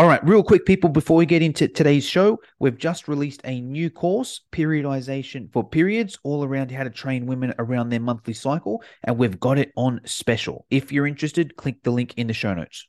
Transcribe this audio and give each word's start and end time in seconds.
All 0.00 0.06
right, 0.06 0.26
real 0.26 0.42
quick, 0.42 0.64
people, 0.64 0.88
before 0.88 1.18
we 1.18 1.26
get 1.26 1.42
into 1.42 1.68
today's 1.68 2.06
show, 2.06 2.40
we've 2.58 2.78
just 2.78 3.06
released 3.06 3.42
a 3.44 3.60
new 3.60 3.90
course, 3.90 4.40
Periodization 4.50 5.52
for 5.52 5.62
Periods, 5.62 6.18
all 6.22 6.42
around 6.42 6.70
how 6.70 6.84
to 6.84 6.88
train 6.88 7.26
women 7.26 7.52
around 7.58 7.90
their 7.90 8.00
monthly 8.00 8.32
cycle, 8.32 8.82
and 9.04 9.18
we've 9.18 9.38
got 9.38 9.58
it 9.58 9.72
on 9.76 10.00
special. 10.06 10.64
If 10.70 10.90
you're 10.90 11.06
interested, 11.06 11.54
click 11.56 11.82
the 11.82 11.90
link 11.90 12.14
in 12.16 12.28
the 12.28 12.32
show 12.32 12.54
notes. 12.54 12.88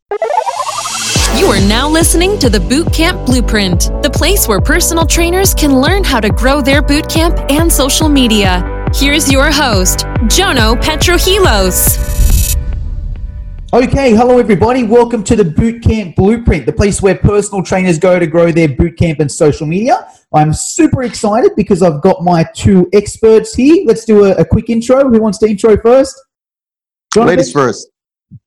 You 1.36 1.48
are 1.48 1.60
now 1.68 1.90
listening 1.90 2.40
to 2.40 2.50
the 2.50 2.60
Bootcamp 2.60 3.26
Blueprint, 3.26 3.92
the 4.04 4.10
place 4.10 4.48
where 4.48 4.62
personal 4.62 5.06
trainers 5.06 5.54
can 5.54 5.82
learn 5.82 6.06
how 6.06 6.22
to 6.22 6.30
grow 6.30 6.62
their 6.62 6.82
bootcamp 6.82 7.52
and 7.52 7.70
social 7.70 8.08
media. 8.08 8.88
Here's 8.96 9.30
your 9.30 9.52
host, 9.52 10.06
Jono 10.30 10.82
Petrohilos. 10.82 12.31
Okay, 13.74 14.14
hello 14.14 14.38
everybody. 14.38 14.84
Welcome 14.84 15.24
to 15.24 15.34
the 15.34 15.46
Bootcamp 15.46 16.18
Blueprint, 16.18 16.66
the 16.66 16.74
place 16.74 17.02
where 17.02 17.16
personal 17.16 17.64
trainers 17.64 17.98
go 17.98 18.20
to 18.20 18.28
grow 18.28 18.52
their 18.52 18.68
bootcamp 18.68 19.22
and 19.22 19.32
social 19.32 19.66
media. 19.66 20.10
I'm 20.34 20.52
super 20.52 21.04
excited 21.04 21.54
because 21.56 21.82
I've 21.82 22.02
got 22.02 22.22
my 22.22 22.46
two 22.54 22.90
experts 22.92 23.54
here. 23.54 23.86
Let's 23.86 24.04
do 24.04 24.26
a, 24.26 24.32
a 24.32 24.44
quick 24.44 24.70
intro. 24.70 25.08
Who 25.08 25.22
wants 25.22 25.38
to 25.38 25.48
intro 25.48 25.78
first? 25.78 26.22
Jonathan? 27.14 27.38
Ladies 27.38 27.54
first. 27.54 27.88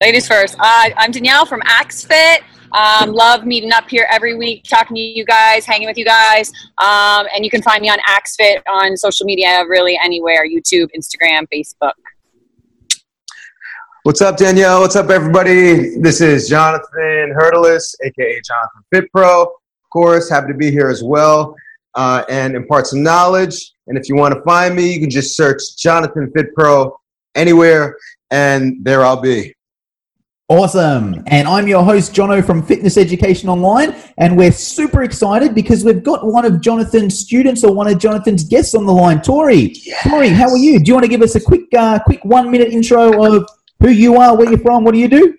Ladies 0.02 0.28
first. 0.28 0.56
Uh, 0.58 0.90
I'm 0.98 1.10
Danielle 1.10 1.46
from 1.46 1.62
AxeFit. 1.62 2.40
Um, 2.72 3.12
love 3.12 3.46
meeting 3.46 3.72
up 3.72 3.88
here 3.88 4.06
every 4.10 4.36
week, 4.36 4.64
talking 4.64 4.94
to 4.94 5.00
you 5.00 5.24
guys, 5.24 5.64
hanging 5.64 5.88
with 5.88 5.96
you 5.96 6.04
guys. 6.04 6.52
Um, 6.76 7.26
and 7.34 7.46
you 7.46 7.50
can 7.50 7.62
find 7.62 7.80
me 7.80 7.88
on 7.88 7.96
AxeFit 8.00 8.60
on 8.68 8.94
social 8.98 9.24
media, 9.24 9.64
really 9.66 9.98
anywhere 10.04 10.46
YouTube, 10.46 10.88
Instagram, 10.94 11.46
Facebook. 11.50 11.92
What's 14.04 14.20
up, 14.20 14.36
Danielle? 14.36 14.82
What's 14.82 14.96
up, 14.96 15.08
everybody? 15.08 15.98
This 15.98 16.20
is 16.20 16.46
Jonathan 16.46 17.32
Hurtlis, 17.34 17.94
aka 18.04 18.38
Jonathan 18.42 18.84
Fit 18.92 19.10
Pro. 19.10 19.44
Of 19.44 19.48
course, 19.90 20.28
happy 20.28 20.48
to 20.48 20.58
be 20.58 20.70
here 20.70 20.90
as 20.90 21.02
well 21.02 21.56
uh, 21.94 22.22
and 22.28 22.54
impart 22.54 22.86
some 22.86 23.02
knowledge. 23.02 23.72
And 23.86 23.96
if 23.96 24.10
you 24.10 24.14
want 24.14 24.34
to 24.34 24.42
find 24.42 24.76
me, 24.76 24.92
you 24.92 25.00
can 25.00 25.08
just 25.08 25.34
search 25.34 25.78
Jonathan 25.78 26.30
Fit 26.36 26.54
Pro 26.54 26.94
anywhere, 27.34 27.96
and 28.30 28.76
there 28.84 29.06
I'll 29.06 29.22
be. 29.22 29.54
Awesome. 30.48 31.24
And 31.28 31.48
I'm 31.48 31.66
your 31.66 31.82
host, 31.82 32.12
Jono 32.12 32.44
from 32.44 32.62
Fitness 32.62 32.98
Education 32.98 33.48
Online. 33.48 33.96
And 34.18 34.36
we're 34.36 34.52
super 34.52 35.02
excited 35.02 35.54
because 35.54 35.82
we've 35.82 36.04
got 36.04 36.26
one 36.26 36.44
of 36.44 36.60
Jonathan's 36.60 37.18
students 37.18 37.64
or 37.64 37.72
one 37.72 37.86
of 37.86 37.98
Jonathan's 37.98 38.44
guests 38.44 38.74
on 38.74 38.84
the 38.84 38.92
line, 38.92 39.22
Tori. 39.22 39.72
Yes. 39.72 40.06
Tori, 40.06 40.28
how 40.28 40.50
are 40.50 40.58
you? 40.58 40.78
Do 40.78 40.90
you 40.90 40.92
want 40.94 41.04
to 41.04 41.08
give 41.08 41.22
us 41.22 41.36
a 41.36 41.40
quick, 41.40 41.72
uh, 41.72 42.00
quick 42.00 42.22
one 42.22 42.50
minute 42.50 42.68
intro 42.68 43.24
of 43.24 43.48
who 43.84 43.90
you 43.90 44.16
are, 44.16 44.34
where 44.36 44.48
you're 44.48 44.58
from, 44.58 44.82
what 44.82 44.94
do 44.94 45.00
you 45.00 45.08
do? 45.08 45.36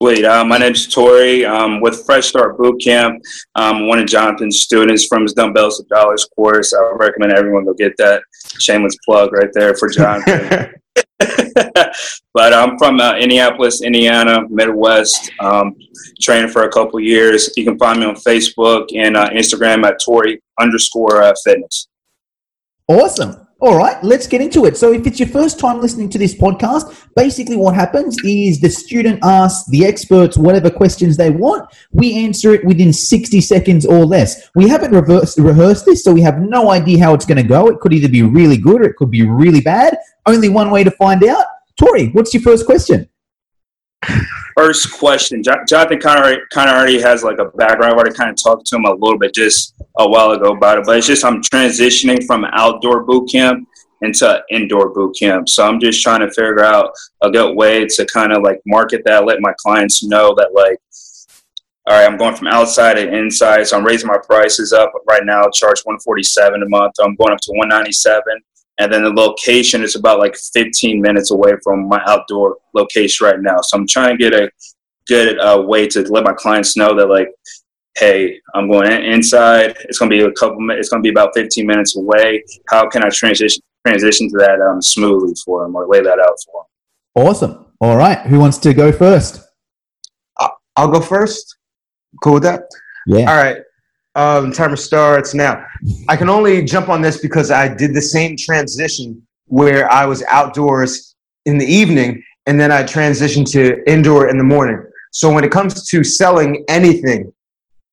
Wait, 0.00 0.24
uh, 0.24 0.44
my 0.44 0.58
name's 0.58 0.92
Tori. 0.92 1.46
Um, 1.46 1.80
with 1.80 2.04
Fresh 2.04 2.26
Start 2.26 2.58
Bootcamp, 2.58 3.20
um, 3.54 3.86
one 3.86 3.98
of 4.00 4.06
Jonathan's 4.06 4.60
students 4.60 5.06
from 5.06 5.22
his 5.22 5.32
Dumbbells 5.32 5.78
to 5.78 5.84
Dollars 5.84 6.28
course. 6.34 6.74
I 6.74 6.92
recommend 6.96 7.32
everyone 7.32 7.64
go 7.64 7.72
get 7.72 7.96
that. 7.98 8.22
Shameless 8.58 8.96
plug 9.04 9.32
right 9.32 9.50
there 9.54 9.74
for 9.76 9.88
Jonathan. 9.88 10.74
but 12.34 12.52
I'm 12.52 12.76
from 12.78 13.00
uh, 13.00 13.14
Indianapolis, 13.14 13.82
Indiana, 13.82 14.40
Midwest. 14.50 15.30
Um, 15.40 15.76
trained 16.20 16.50
for 16.50 16.64
a 16.64 16.70
couple 16.70 17.00
years. 17.00 17.50
You 17.56 17.64
can 17.64 17.78
find 17.78 18.00
me 18.00 18.06
on 18.06 18.16
Facebook 18.16 18.88
and 18.94 19.16
uh, 19.16 19.30
Instagram 19.30 19.84
at 19.84 20.00
Tori 20.04 20.42
underscore 20.60 21.22
uh, 21.22 21.32
fitness. 21.44 21.88
Awesome. 22.88 23.41
All 23.62 23.76
right, 23.76 24.02
let's 24.02 24.26
get 24.26 24.40
into 24.40 24.64
it. 24.64 24.76
So, 24.76 24.92
if 24.92 25.06
it's 25.06 25.20
your 25.20 25.28
first 25.28 25.60
time 25.60 25.80
listening 25.80 26.08
to 26.08 26.18
this 26.18 26.34
podcast, 26.34 26.92
basically 27.14 27.54
what 27.54 27.76
happens 27.76 28.18
is 28.24 28.60
the 28.60 28.68
student 28.68 29.20
asks 29.22 29.70
the 29.70 29.86
experts 29.86 30.36
whatever 30.36 30.68
questions 30.68 31.16
they 31.16 31.30
want. 31.30 31.72
We 31.92 32.24
answer 32.24 32.52
it 32.54 32.64
within 32.64 32.92
60 32.92 33.40
seconds 33.40 33.86
or 33.86 34.04
less. 34.04 34.50
We 34.56 34.68
haven't 34.68 34.90
reversed, 34.90 35.38
rehearsed 35.38 35.86
this, 35.86 36.02
so 36.02 36.12
we 36.12 36.22
have 36.22 36.40
no 36.40 36.72
idea 36.72 36.98
how 37.04 37.14
it's 37.14 37.24
going 37.24 37.40
to 37.40 37.48
go. 37.48 37.68
It 37.68 37.78
could 37.78 37.92
either 37.92 38.08
be 38.08 38.22
really 38.22 38.56
good 38.56 38.80
or 38.80 38.84
it 38.84 38.96
could 38.96 39.12
be 39.12 39.22
really 39.22 39.60
bad. 39.60 39.96
Only 40.26 40.48
one 40.48 40.72
way 40.72 40.82
to 40.82 40.90
find 40.90 41.22
out. 41.22 41.46
Tori, 41.78 42.08
what's 42.08 42.34
your 42.34 42.42
first 42.42 42.66
question? 42.66 43.08
First 44.56 44.92
question, 44.98 45.42
Jonathan 45.42 45.98
kind 45.98 46.18
of 46.20 46.76
already 46.76 47.00
has 47.00 47.22
like 47.22 47.38
a 47.38 47.46
background. 47.56 47.92
I've 47.92 47.98
already 47.98 48.14
kind 48.14 48.30
of 48.30 48.36
talked 48.42 48.66
to 48.66 48.76
him 48.76 48.84
a 48.84 48.92
little 48.92 49.18
bit 49.18 49.34
just 49.34 49.74
a 49.98 50.08
while 50.08 50.32
ago 50.32 50.52
about 50.52 50.78
it, 50.78 50.84
but 50.84 50.96
it's 50.98 51.06
just 51.06 51.24
I'm 51.24 51.42
transitioning 51.42 52.24
from 52.26 52.44
outdoor 52.44 53.04
boot 53.04 53.30
camp 53.30 53.68
into 54.02 54.42
indoor 54.50 54.90
boot 54.90 55.16
camp. 55.18 55.48
So 55.48 55.66
I'm 55.66 55.80
just 55.80 56.02
trying 56.02 56.20
to 56.20 56.28
figure 56.28 56.64
out 56.64 56.92
a 57.22 57.30
good 57.30 57.56
way 57.56 57.86
to 57.86 58.06
kind 58.06 58.32
of 58.32 58.42
like 58.42 58.60
market 58.66 59.02
that, 59.06 59.24
let 59.24 59.40
my 59.40 59.54
clients 59.58 60.02
know 60.02 60.34
that 60.34 60.52
like, 60.52 60.78
all 61.86 61.96
right, 61.96 62.06
I'm 62.06 62.16
going 62.16 62.36
from 62.36 62.48
outside 62.48 62.94
to 62.94 63.12
inside. 63.12 63.66
So 63.66 63.76
I'm 63.76 63.84
raising 63.84 64.08
my 64.08 64.18
prices 64.18 64.72
up 64.72 64.92
right 65.08 65.24
now, 65.24 65.48
charge 65.52 65.80
147 65.84 66.62
a 66.62 66.68
month. 66.68 66.94
I'm 67.02 67.14
going 67.16 67.32
up 67.32 67.40
to 67.40 67.52
197 67.52 68.22
and 68.78 68.92
then 68.92 69.04
the 69.04 69.10
location 69.10 69.82
is 69.82 69.96
about 69.96 70.18
like 70.18 70.36
15 70.36 71.00
minutes 71.00 71.30
away 71.30 71.52
from 71.62 71.88
my 71.88 72.02
outdoor 72.06 72.56
location 72.74 73.26
right 73.26 73.40
now. 73.40 73.60
So 73.60 73.76
I'm 73.76 73.86
trying 73.86 74.16
to 74.16 74.30
get 74.30 74.34
a 74.34 74.50
good 75.06 75.38
uh, 75.38 75.62
way 75.66 75.86
to 75.88 76.02
let 76.02 76.24
my 76.24 76.32
clients 76.32 76.76
know 76.76 76.94
that 76.96 77.06
like, 77.06 77.28
hey, 77.96 78.40
I'm 78.54 78.70
going 78.70 78.90
inside. 78.90 79.76
It's 79.84 79.98
going 79.98 80.10
to 80.10 80.16
be 80.16 80.22
a 80.22 80.32
couple. 80.32 80.58
It's 80.70 80.88
going 80.88 81.02
to 81.02 81.06
be 81.06 81.10
about 81.10 81.32
15 81.34 81.66
minutes 81.66 81.96
away. 81.96 82.44
How 82.70 82.88
can 82.88 83.04
I 83.04 83.10
transition 83.10 83.62
transition 83.86 84.28
to 84.30 84.36
that 84.38 84.60
um, 84.60 84.80
smoothly 84.80 85.34
for 85.44 85.62
them 85.62 85.74
or 85.74 85.86
lay 85.88 86.00
that 86.00 86.18
out 86.18 86.36
for 86.46 86.62
them? 86.62 87.26
Awesome. 87.26 87.66
All 87.80 87.96
right, 87.96 88.20
who 88.26 88.38
wants 88.38 88.58
to 88.58 88.72
go 88.72 88.92
first? 88.92 89.42
I'll 90.76 90.90
go 90.90 91.00
first. 91.00 91.56
Cool 92.22 92.34
with 92.34 92.42
that. 92.44 92.64
Yeah. 93.06 93.30
All 93.30 93.36
right. 93.36 93.58
Um, 94.14 94.52
timer 94.52 94.76
starts 94.76 95.32
now. 95.32 95.64
I 96.08 96.16
can 96.16 96.28
only 96.28 96.62
jump 96.64 96.88
on 96.88 97.00
this 97.00 97.18
because 97.18 97.50
I 97.50 97.74
did 97.74 97.94
the 97.94 98.02
same 98.02 98.36
transition 98.36 99.26
where 99.46 99.90
I 99.90 100.04
was 100.04 100.22
outdoors 100.30 101.14
in 101.46 101.58
the 101.58 101.66
evening 101.66 102.22
and 102.46 102.60
then 102.60 102.70
I 102.70 102.82
transitioned 102.82 103.50
to 103.52 103.82
indoor 103.90 104.28
in 104.28 104.36
the 104.36 104.44
morning. 104.44 104.82
So 105.12 105.32
when 105.32 105.44
it 105.44 105.50
comes 105.50 105.88
to 105.88 106.04
selling 106.04 106.64
anything, 106.68 107.32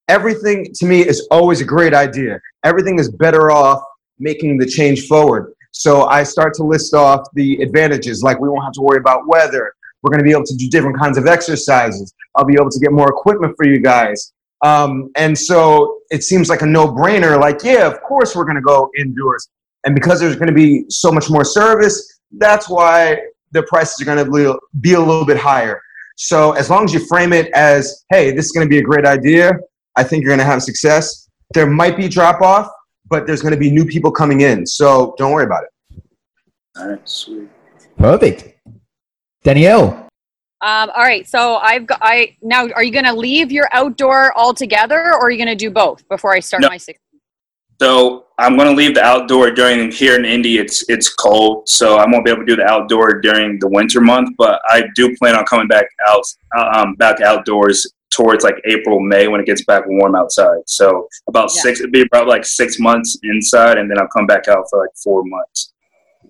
everything 0.07 0.67
to 0.75 0.85
me 0.85 1.01
is 1.01 1.27
always 1.31 1.61
a 1.61 1.65
great 1.65 1.93
idea. 1.93 2.39
Everything 2.63 2.99
is 2.99 3.09
better 3.11 3.51
off 3.51 3.81
making 4.17 4.57
the 4.57 4.65
change 4.65 5.07
forward. 5.07 5.53
So 5.71 6.05
I 6.05 6.23
start 6.23 6.53
to 6.55 6.63
list 6.63 6.93
off 6.93 7.27
the 7.33 7.61
advantages, 7.61 8.23
like 8.23 8.39
we 8.39 8.49
won't 8.49 8.63
have 8.63 8.73
to 8.73 8.81
worry 8.81 8.99
about 8.99 9.27
weather. 9.27 9.73
We're 10.01 10.11
going 10.11 10.19
to 10.19 10.23
be 10.23 10.31
able 10.31 10.45
to 10.45 10.55
do 10.55 10.69
different 10.69 10.97
kinds 10.97 11.17
of 11.17 11.27
exercises. 11.27 12.13
I'll 12.35 12.45
be 12.45 12.55
able 12.59 12.71
to 12.71 12.79
get 12.79 12.91
more 12.91 13.09
equipment 13.09 13.53
for 13.55 13.65
you 13.65 13.79
guys. 13.79 14.33
Um, 14.61 15.11
and 15.15 15.37
so 15.37 15.99
it 16.09 16.23
seems 16.23 16.49
like 16.49 16.61
a 16.61 16.65
no 16.65 16.87
brainer. 16.87 17.39
Like, 17.39 17.63
yeah, 17.63 17.87
of 17.87 18.01
course 18.01 18.35
we're 18.35 18.45
going 18.45 18.55
to 18.55 18.61
go 18.61 18.89
indoors. 18.97 19.49
And 19.85 19.95
because 19.95 20.19
there's 20.19 20.35
going 20.35 20.47
to 20.47 20.53
be 20.53 20.85
so 20.89 21.11
much 21.11 21.29
more 21.29 21.45
service, 21.45 22.19
that's 22.37 22.69
why 22.69 23.19
the 23.51 23.63
prices 23.63 24.01
are 24.01 24.05
going 24.05 24.23
to 24.23 24.59
be 24.81 24.93
a 24.93 24.99
little 24.99 25.25
bit 25.25 25.37
higher. 25.37 25.81
So 26.17 26.51
as 26.51 26.69
long 26.69 26.83
as 26.83 26.93
you 26.93 27.05
frame 27.07 27.31
it 27.31 27.49
as, 27.53 28.03
hey, 28.11 28.31
this 28.31 28.45
is 28.45 28.51
going 28.51 28.65
to 28.65 28.69
be 28.69 28.79
a 28.79 28.83
great 28.83 29.05
idea, 29.05 29.53
I 29.95 30.03
think 30.03 30.21
you're 30.21 30.29
going 30.29 30.39
to 30.39 30.45
have 30.45 30.61
success. 30.61 31.29
There 31.53 31.65
might 31.65 31.95
be 31.95 32.09
drop 32.09 32.41
off, 32.41 32.69
but 33.09 33.25
there's 33.25 33.41
going 33.41 33.53
to 33.53 33.59
be 33.59 33.71
new 33.71 33.85
people 33.85 34.11
coming 34.11 34.41
in. 34.41 34.65
So 34.65 35.15
don't 35.17 35.31
worry 35.31 35.45
about 35.45 35.63
it. 35.63 36.03
All 36.77 36.89
right, 36.89 37.09
sweet. 37.09 37.49
Perfect. 37.97 38.59
Danielle. 39.43 40.08
Um, 40.61 40.91
all 40.95 41.03
right, 41.03 41.27
so 41.27 41.55
I've 41.55 41.85
got. 41.85 41.99
I 42.01 42.35
now. 42.41 42.67
Are 42.75 42.83
you 42.83 42.91
going 42.91 43.05
to 43.05 43.13
leave 43.13 43.51
your 43.51 43.69
outdoor 43.71 44.37
altogether, 44.37 45.13
or 45.13 45.27
are 45.27 45.31
you 45.31 45.37
going 45.37 45.47
to 45.47 45.55
do 45.55 45.71
both 45.71 46.07
before 46.09 46.33
I 46.33 46.41
start 46.41 46.61
no. 46.61 46.67
my 46.67 46.77
six? 46.77 46.99
So 47.81 48.25
I'm 48.37 48.57
going 48.57 48.69
to 48.69 48.75
leave 48.75 48.95
the 48.95 49.03
outdoor 49.03 49.51
during 49.51 49.89
here 49.89 50.17
in 50.17 50.25
Indy. 50.25 50.57
It's 50.57 50.83
it's 50.89 51.13
cold, 51.13 51.69
so 51.69 51.95
I 51.95 52.05
won't 52.09 52.25
be 52.25 52.31
able 52.31 52.41
to 52.41 52.45
do 52.45 52.57
the 52.57 52.65
outdoor 52.65 53.21
during 53.21 53.57
the 53.59 53.69
winter 53.69 54.01
month. 54.01 54.35
But 54.37 54.61
I 54.67 54.83
do 54.95 55.15
plan 55.15 55.37
on 55.37 55.45
coming 55.45 55.67
back 55.69 55.85
out, 56.09 56.23
um, 56.75 56.95
back 56.95 57.21
outdoors 57.21 57.89
towards 58.09 58.43
like 58.43 58.55
April, 58.65 58.99
May 58.99 59.29
when 59.29 59.39
it 59.39 59.45
gets 59.45 59.63
back 59.63 59.83
warm 59.87 60.15
outside. 60.15 60.59
So 60.65 61.07
about 61.27 61.51
yeah. 61.55 61.61
six, 61.61 61.79
it'd 61.79 61.93
be 61.93 62.01
about 62.01 62.27
like 62.27 62.43
six 62.43 62.79
months 62.79 63.17
inside, 63.23 63.77
and 63.77 63.89
then 63.89 63.97
I'll 63.97 64.09
come 64.09 64.27
back 64.27 64.49
out 64.49 64.65
for 64.69 64.79
like 64.79 64.95
four 65.01 65.23
months. 65.23 65.73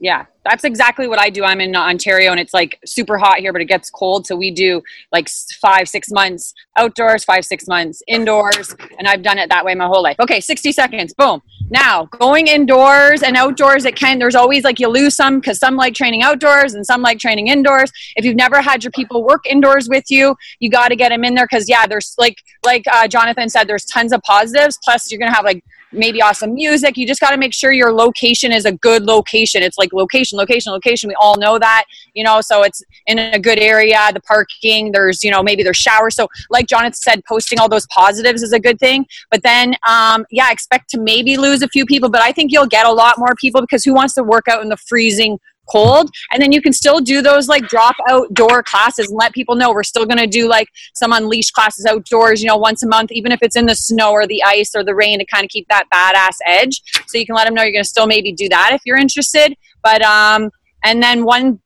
Yeah, 0.02 0.26
that's 0.46 0.64
exactly 0.64 1.08
what 1.08 1.20
I 1.20 1.30
do. 1.30 1.44
I'm 1.44 1.60
in 1.60 1.76
Ontario 1.76 2.32
and 2.32 2.40
it's 2.40 2.54
like 2.54 2.80
super 2.86 3.18
hot 3.18 3.40
here, 3.40 3.52
but 3.52 3.62
it 3.62 3.66
gets 3.66 3.90
cold. 3.90 4.26
So 4.26 4.36
we 4.36 4.50
do 4.50 4.82
like 5.12 5.30
five, 5.62 5.90
six 5.90 6.10
months 6.10 6.54
outdoors, 6.78 7.26
five, 7.26 7.44
six 7.44 7.68
months 7.68 8.02
indoors. 8.08 8.74
And 8.98 9.08
I've 9.08 9.22
done 9.22 9.38
it 9.38 9.50
that 9.50 9.66
way 9.66 9.76
my 9.76 9.88
whole 9.88 10.02
life. 10.02 10.16
Okay, 10.22 10.40
60 10.40 10.72
seconds. 10.72 11.14
Boom. 11.14 11.42
Now, 11.70 12.06
going 12.06 12.48
indoors 12.48 13.22
and 13.22 13.36
outdoors, 13.36 13.84
it 13.84 13.96
can, 13.96 14.18
there's 14.20 14.36
always 14.36 14.64
like 14.64 14.80
you 14.80 14.88
lose 14.88 15.16
some 15.16 15.40
because 15.40 15.60
some 15.60 15.76
like 15.76 15.94
training 15.94 16.24
outdoors 16.24 16.74
and 16.74 16.86
some 16.86 17.02
like 17.02 17.20
training 17.20 17.48
indoors. 17.48 17.92
If 18.16 18.24
you've 18.24 18.38
never 18.38 18.62
had 18.62 18.84
your 18.84 18.92
people 18.92 19.24
work 19.24 19.46
indoors 19.46 19.90
with 19.90 20.10
you, 20.10 20.36
you 20.60 20.72
got 20.72 20.88
to 20.88 20.96
get 20.96 21.10
them 21.10 21.26
in 21.26 21.36
there 21.36 21.46
because, 21.46 21.68
yeah, 21.68 21.86
there's 21.86 22.16
like, 22.18 22.38
like 22.66 22.86
uh, 22.92 23.08
Jonathan 23.08 23.50
said, 23.50 23.68
there's 23.68 23.86
tons 23.86 24.14
of 24.14 24.22
positives. 24.22 24.80
Plus, 24.84 25.12
you're 25.12 25.20
to 25.20 25.36
have 25.36 25.46
like 25.46 25.64
maybe 25.92 26.22
awesome 26.22 26.54
music. 26.54 26.98
You 26.98 27.08
just 27.08 27.20
got 27.20 27.32
to 27.32 27.38
make 27.38 27.54
sure 27.54 27.72
your 27.72 27.94
location 27.94 28.52
is 28.52 28.66
a 28.66 28.72
good 28.72 29.04
location. 29.04 29.64
It's 29.64 29.78
like 29.78 29.92
location, 29.94 30.38
location, 30.38 30.72
location. 30.72 31.08
We 31.08 31.16
all 31.20 31.38
know 31.38 31.60
that, 31.60 31.86
you 32.14 32.24
know, 32.24 32.42
so 32.42 32.64
it's 32.64 32.84
in 33.08 33.20
a 33.20 33.40
good 33.40 33.60
area, 33.60 33.98
the 34.14 34.22
parking, 34.22 34.92
there's, 34.92 35.24
you 35.24 35.32
know, 35.32 35.42
maybe 35.42 35.64
there's 35.64 35.78
showers. 35.78 36.16
So, 36.16 36.28
like 36.50 36.68
Jonathan 36.68 36.94
said, 36.94 37.24
posting 37.26 37.60
all 37.60 37.70
those 37.70 37.88
positives 37.88 38.44
is 38.44 38.54
a 38.54 38.60
good 38.60 38.80
thing. 38.80 39.06
But 39.32 39.44
then, 39.44 39.76
um, 39.88 40.26
yeah, 40.32 40.52
expect 40.52 40.90
to 40.92 41.00
maybe 41.00 41.38
lose 41.38 41.62
a 41.62 41.68
few 41.68 41.86
people, 41.86 42.10
but 42.10 42.22
I 42.22 42.32
think 42.32 42.52
you'll 42.52 42.68
get 42.68 42.86
a 42.86 42.92
lot 42.92 43.18
more 43.18 43.34
people 43.40 43.62
because 43.62 43.84
who 43.84 43.94
wants 43.94 44.14
to 44.16 44.24
work 44.24 44.48
out 44.48 44.62
in 44.62 44.70
the 44.70 44.78
freezing 44.78 45.40
cold 45.70 46.10
and 46.32 46.42
then 46.42 46.52
you 46.52 46.62
can 46.62 46.74
still 46.74 47.00
do 47.00 47.22
those 47.22 47.48
like 47.48 47.68
drop 47.68 47.96
outdoor 48.10 48.64
classes 48.64 49.10
and 49.10 49.18
let 49.18 49.34
people 49.34 49.56
know 49.56 49.72
we're 49.72 49.84
still 49.84 50.06
going 50.06 50.18
to 50.18 50.28
do 50.28 50.48
like 50.48 50.68
some 50.94 51.12
unleashed 51.12 51.54
classes 51.54 51.86
outdoors 51.86 52.42
you 52.42 52.48
know 52.48 52.58
once 52.58 52.84
a 52.84 52.88
month 52.88 53.12
even 53.12 53.32
if 53.32 53.40
it's 53.42 53.56
in 53.56 53.66
the 53.66 53.76
snow 53.76 54.12
or 54.12 54.28
the 54.28 54.44
ice 54.44 54.76
or 54.76 54.84
the 54.84 54.96
rain 54.96 55.20
to 55.20 55.26
kind 55.26 55.44
of 55.44 55.50
keep 55.50 55.68
that 55.68 55.86
badass 55.94 56.38
edge. 56.46 56.82
So 57.08 57.18
you 57.18 57.26
can 57.26 57.36
let 57.36 57.46
them 57.46 57.54
know 57.54 57.64
you're 57.64 57.72
going 57.72 57.84
to 57.84 57.90
still 57.90 58.08
maybe 58.08 58.32
do 58.32 58.50
that 58.50 58.72
if 58.74 58.82
you're 58.86 58.98
interested. 58.98 59.56
But 59.82 60.02
um 60.02 60.50
and 60.84 61.02
then 61.04 61.26
one 61.26 61.60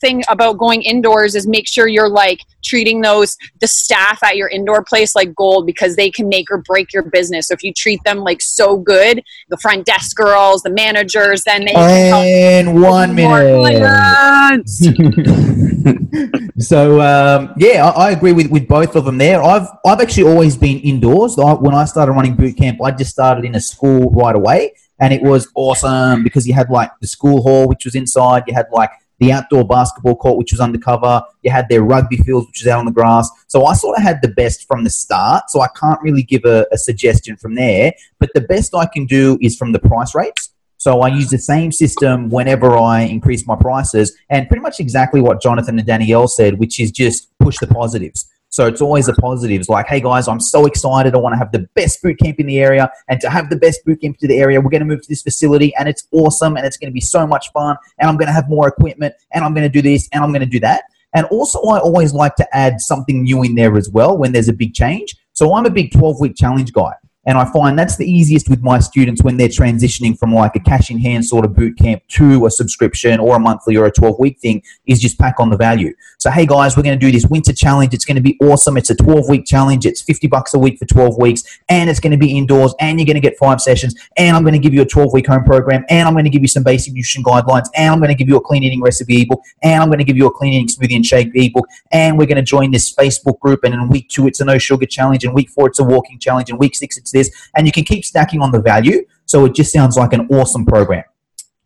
thing 0.00 0.22
about 0.28 0.58
going 0.58 0.82
indoors 0.82 1.34
is 1.34 1.46
make 1.46 1.68
sure 1.68 1.88
you're 1.88 2.08
like 2.08 2.40
treating 2.64 3.00
those 3.00 3.36
the 3.60 3.66
staff 3.66 4.22
at 4.22 4.36
your 4.36 4.48
indoor 4.48 4.82
place 4.82 5.14
like 5.14 5.34
gold 5.34 5.66
because 5.66 5.96
they 5.96 6.10
can 6.10 6.28
make 6.28 6.50
or 6.50 6.58
break 6.58 6.92
your 6.92 7.02
business. 7.04 7.48
So 7.48 7.54
if 7.54 7.62
you 7.62 7.72
treat 7.74 8.02
them 8.04 8.18
like 8.18 8.40
so 8.40 8.76
good, 8.76 9.22
the 9.48 9.56
front 9.58 9.84
desk 9.86 10.16
girls, 10.16 10.62
the 10.62 10.70
managers, 10.70 11.44
then 11.44 11.64
they 11.64 11.74
and 11.74 12.80
one 12.80 13.14
minute. 13.14 14.68
so 16.58 17.00
um, 17.00 17.54
yeah, 17.56 17.86
I, 17.86 18.08
I, 18.08 18.10
agree 18.10 18.32
with, 18.32 18.50
with 18.50 18.66
both 18.68 18.96
of 18.96 19.04
them 19.04 19.18
there. 19.18 19.42
I've 19.42 19.68
I've 19.86 20.00
actually 20.00 20.30
always 20.30 20.56
been 20.56 20.80
indoors. 20.80 21.38
I, 21.38 21.52
when 21.54 21.74
I 21.74 21.84
started 21.84 22.12
running 22.12 22.34
boot 22.34 22.56
camp, 22.56 22.82
I 22.82 22.90
just 22.90 23.10
started 23.10 23.44
in 23.44 23.54
a 23.54 23.60
school 23.60 24.10
right 24.10 24.34
away 24.34 24.72
and 25.00 25.12
it 25.12 25.22
was 25.22 25.48
awesome 25.54 26.22
because 26.22 26.46
you 26.46 26.54
had 26.54 26.70
like 26.70 26.90
the 27.00 27.06
school 27.06 27.42
hall, 27.42 27.68
which 27.68 27.84
was 27.84 27.94
inside. 27.94 28.44
You 28.46 28.54
had 28.54 28.66
like 28.72 28.90
the 29.18 29.32
outdoor 29.32 29.66
basketball 29.66 30.16
court, 30.16 30.38
which 30.38 30.52
was 30.52 30.60
undercover. 30.60 31.22
You 31.42 31.50
had 31.50 31.68
their 31.68 31.82
rugby 31.82 32.16
fields, 32.18 32.46
which 32.46 32.62
was 32.62 32.68
out 32.68 32.78
on 32.78 32.86
the 32.86 32.92
grass. 32.92 33.28
So 33.48 33.66
I 33.66 33.74
sort 33.74 33.98
of 33.98 34.02
had 34.02 34.20
the 34.22 34.28
best 34.28 34.66
from 34.66 34.84
the 34.84 34.90
start. 34.90 35.50
So 35.50 35.60
I 35.60 35.68
can't 35.68 36.00
really 36.02 36.22
give 36.22 36.44
a, 36.44 36.66
a 36.72 36.78
suggestion 36.78 37.36
from 37.36 37.54
there. 37.54 37.92
But 38.18 38.30
the 38.34 38.40
best 38.40 38.74
I 38.74 38.86
can 38.86 39.06
do 39.06 39.38
is 39.40 39.56
from 39.56 39.72
the 39.72 39.80
price 39.80 40.14
rates. 40.14 40.52
So 40.80 41.00
I 41.00 41.08
use 41.08 41.28
the 41.28 41.38
same 41.38 41.72
system 41.72 42.30
whenever 42.30 42.76
I 42.76 43.00
increase 43.00 43.44
my 43.48 43.56
prices, 43.56 44.16
and 44.30 44.46
pretty 44.46 44.62
much 44.62 44.78
exactly 44.78 45.20
what 45.20 45.42
Jonathan 45.42 45.76
and 45.76 45.86
Danielle 45.86 46.28
said, 46.28 46.60
which 46.60 46.78
is 46.78 46.92
just 46.92 47.36
push 47.40 47.58
the 47.58 47.66
positives. 47.66 48.28
So 48.50 48.66
it's 48.66 48.80
always 48.80 49.06
the 49.06 49.14
positives 49.14 49.68
like, 49.68 49.86
hey 49.86 50.00
guys, 50.00 50.26
I'm 50.26 50.40
so 50.40 50.66
excited. 50.66 51.14
I 51.14 51.18
want 51.18 51.34
to 51.34 51.38
have 51.38 51.52
the 51.52 51.68
best 51.74 52.02
boot 52.02 52.18
camp 52.18 52.40
in 52.40 52.46
the 52.46 52.58
area. 52.58 52.90
And 53.08 53.20
to 53.20 53.30
have 53.30 53.50
the 53.50 53.56
best 53.56 53.84
boot 53.84 54.00
camp 54.00 54.18
to 54.18 54.28
the 54.28 54.38
area, 54.38 54.60
we're 54.60 54.70
going 54.70 54.80
to 54.80 54.86
move 54.86 55.02
to 55.02 55.08
this 55.08 55.22
facility 55.22 55.74
and 55.76 55.88
it's 55.88 56.06
awesome 56.12 56.56
and 56.56 56.66
it's 56.66 56.76
going 56.76 56.90
to 56.90 56.94
be 56.94 57.00
so 57.00 57.26
much 57.26 57.52
fun. 57.52 57.76
And 57.98 58.08
I'm 58.08 58.16
going 58.16 58.28
to 58.28 58.32
have 58.32 58.48
more 58.48 58.68
equipment 58.68 59.14
and 59.32 59.44
I'm 59.44 59.54
going 59.54 59.70
to 59.70 59.72
do 59.72 59.82
this 59.82 60.08
and 60.12 60.24
I'm 60.24 60.30
going 60.30 60.40
to 60.40 60.46
do 60.46 60.60
that. 60.60 60.84
And 61.14 61.26
also, 61.26 61.60
I 61.62 61.78
always 61.78 62.12
like 62.12 62.36
to 62.36 62.56
add 62.56 62.80
something 62.80 63.22
new 63.22 63.42
in 63.42 63.54
there 63.54 63.76
as 63.76 63.88
well 63.88 64.16
when 64.16 64.32
there's 64.32 64.48
a 64.48 64.52
big 64.52 64.74
change. 64.74 65.16
So 65.32 65.54
I'm 65.54 65.64
a 65.64 65.70
big 65.70 65.92
12 65.92 66.20
week 66.20 66.36
challenge 66.36 66.72
guy. 66.72 66.92
And 67.28 67.36
I 67.36 67.44
find 67.44 67.78
that's 67.78 67.96
the 67.96 68.10
easiest 68.10 68.48
with 68.48 68.62
my 68.62 68.78
students 68.78 69.22
when 69.22 69.36
they're 69.36 69.48
transitioning 69.48 70.18
from 70.18 70.34
like 70.34 70.56
a 70.56 70.60
cash 70.60 70.90
in 70.90 70.98
hand 70.98 71.26
sort 71.26 71.44
of 71.44 71.54
boot 71.54 71.76
camp 71.76 72.02
to 72.08 72.46
a 72.46 72.50
subscription 72.50 73.20
or 73.20 73.36
a 73.36 73.38
monthly 73.38 73.76
or 73.76 73.84
a 73.84 73.92
12 73.92 74.18
week 74.18 74.40
thing 74.40 74.62
is 74.86 74.98
just 74.98 75.18
pack 75.18 75.38
on 75.38 75.50
the 75.50 75.56
value. 75.56 75.92
So, 76.16 76.30
hey 76.30 76.46
guys, 76.46 76.74
we're 76.74 76.84
going 76.84 76.98
to 76.98 77.06
do 77.06 77.12
this 77.12 77.26
winter 77.26 77.52
challenge. 77.52 77.92
It's 77.92 78.06
going 78.06 78.16
to 78.16 78.22
be 78.22 78.38
awesome. 78.40 78.78
It's 78.78 78.88
a 78.88 78.94
12 78.94 79.28
week 79.28 79.44
challenge. 79.44 79.84
It's 79.84 80.00
50 80.00 80.26
bucks 80.26 80.54
a 80.54 80.58
week 80.58 80.78
for 80.78 80.86
12 80.86 81.18
weeks 81.18 81.42
and 81.68 81.90
it's 81.90 82.00
going 82.00 82.12
to 82.12 82.16
be 82.16 82.34
indoors 82.34 82.74
and 82.80 82.98
you're 82.98 83.04
going 83.04 83.16
to 83.16 83.20
get 83.20 83.36
five 83.36 83.60
sessions 83.60 83.94
and 84.16 84.34
I'm 84.34 84.42
going 84.42 84.54
to 84.54 84.58
give 84.58 84.72
you 84.72 84.80
a 84.80 84.86
12 84.86 85.12
week 85.12 85.26
home 85.26 85.44
program 85.44 85.84
and 85.90 86.08
I'm 86.08 86.14
going 86.14 86.24
to 86.24 86.30
give 86.30 86.40
you 86.40 86.48
some 86.48 86.62
basic 86.62 86.94
nutrition 86.94 87.22
guidelines 87.22 87.66
and 87.74 87.92
I'm 87.92 87.98
going 87.98 88.08
to 88.08 88.14
give 88.14 88.30
you 88.30 88.36
a 88.36 88.40
clean 88.40 88.62
eating 88.62 88.80
recipe 88.80 89.20
ebook 89.20 89.42
and 89.62 89.82
I'm 89.82 89.90
going 89.90 89.98
to 89.98 90.04
give 90.04 90.16
you 90.16 90.26
a 90.28 90.30
clean 90.30 90.54
eating 90.54 90.68
smoothie 90.68 90.96
and 90.96 91.04
shake 91.04 91.30
ebook 91.34 91.66
and 91.92 92.16
we're 92.16 92.26
going 92.26 92.36
to 92.36 92.42
join 92.42 92.70
this 92.70 92.94
Facebook 92.94 93.38
group 93.40 93.64
and 93.64 93.74
in 93.74 93.86
week 93.90 94.08
two 94.08 94.26
it's 94.26 94.40
a 94.40 94.46
no 94.46 94.56
sugar 94.56 94.86
challenge 94.86 95.24
and 95.24 95.34
week 95.34 95.50
four 95.50 95.66
it's 95.66 95.78
a 95.78 95.84
walking 95.84 96.18
challenge 96.18 96.48
and 96.48 96.58
week 96.58 96.74
six 96.74 96.96
it's 96.96 97.17
this 97.18 97.30
and 97.56 97.66
you 97.66 97.72
can 97.72 97.84
keep 97.84 98.04
stacking 98.04 98.40
on 98.40 98.50
the 98.50 98.60
value. 98.60 99.04
So 99.26 99.44
it 99.44 99.54
just 99.54 99.72
sounds 99.72 99.96
like 99.96 100.12
an 100.12 100.26
awesome 100.30 100.64
program. 100.64 101.04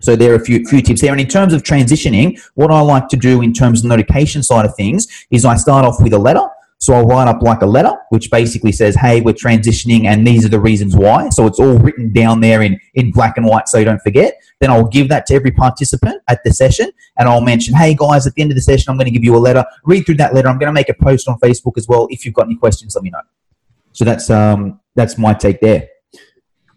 So 0.01 0.17
there 0.17 0.33
are 0.33 0.37
a 0.37 0.45
few, 0.45 0.65
few 0.67 0.83
tips 0.83 1.01
there. 1.01 1.13
And 1.13 1.21
in 1.21 1.29
terms 1.29 1.53
of 1.53 1.63
transitioning, 1.63 2.41
what 2.55 2.73
I 2.73 2.81
like 2.81 3.09
to 3.09 3.17
do 3.17 3.41
in 3.41 3.53
terms 3.53 3.85
of 3.85 3.89
notification 3.89 4.43
side 4.43 4.67
of 4.67 4.75
things 4.75 5.07
is 5.31 5.45
I 5.45 5.57
start 5.57 5.85
off 5.85 6.03
with 6.03 6.13
a 6.13 6.19
letter. 6.19 6.47
So 6.79 6.95
I'll 6.95 7.07
write 7.07 7.29
up 7.29 7.43
like 7.43 7.63
a 7.63 7.67
letter, 7.67 7.95
which 8.11 8.29
basically 8.29 8.73
says, 8.73 8.97
hey, 8.97 9.21
we're 9.21 9.35
transitioning 9.35 10.07
and 10.07 10.27
these 10.27 10.45
are 10.45 10.49
the 10.49 10.59
reasons 10.59 10.97
why. 10.97 11.29
So 11.29 11.47
it's 11.47 11.61
all 11.61 11.79
written 11.79 12.13
down 12.13 12.41
there 12.41 12.63
in, 12.63 12.81
in 12.95 13.13
black 13.13 13.37
and 13.37 13.47
white 13.47 13.69
so 13.69 13.79
you 13.79 13.85
don't 13.85 14.03
forget. 14.03 14.35
Then 14.59 14.73
I'll 14.73 14.89
give 14.89 15.09
that 15.11 15.25
to 15.27 15.35
every 15.35 15.53
participant 15.53 16.21
at 16.29 16.41
the 16.45 16.53
session 16.53 16.91
and 17.19 17.29
I'll 17.29 17.41
mention, 17.41 17.73
hey 17.75 17.95
guys, 17.95 18.27
at 18.27 18.35
the 18.35 18.43
end 18.43 18.51
of 18.51 18.57
the 18.57 18.63
session, 18.63 18.91
I'm 18.91 18.97
going 18.97 19.07
to 19.07 19.13
give 19.13 19.23
you 19.23 19.37
a 19.37 19.39
letter. 19.39 19.65
Read 19.85 20.05
through 20.05 20.17
that 20.17 20.35
letter. 20.35 20.49
I'm 20.49 20.59
going 20.59 20.71
to 20.71 20.73
make 20.73 20.89
a 20.89 20.95
post 20.95 21.29
on 21.29 21.39
Facebook 21.39 21.75
as 21.77 21.87
well. 21.87 22.09
If 22.11 22.25
you've 22.25 22.35
got 22.35 22.47
any 22.47 22.57
questions, 22.57 22.97
let 22.97 23.05
me 23.05 23.11
know. 23.11 23.21
So 23.93 24.05
that's 24.05 24.29
um 24.29 24.81
that's 24.95 25.19
my 25.19 25.35
take 25.35 25.61
there. 25.61 25.89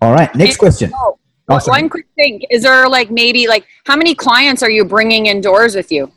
All 0.02 0.14
right, 0.14 0.34
next 0.36 0.58
question. 0.58 0.92
Oh, 0.96 1.18
one 1.48 1.90
quick 1.90 2.08
thing: 2.16 2.42
Is 2.50 2.64
there 2.64 2.88
like 2.90 3.12
maybe 3.12 3.48
like 3.48 3.66
how 3.86 3.96
many 3.96 4.16
clients 4.16 4.64
are 4.64 4.70
you 4.70 4.86
bringing 4.86 5.28
indoors 5.28 5.76
with 5.76 5.92
you? 5.92 6.12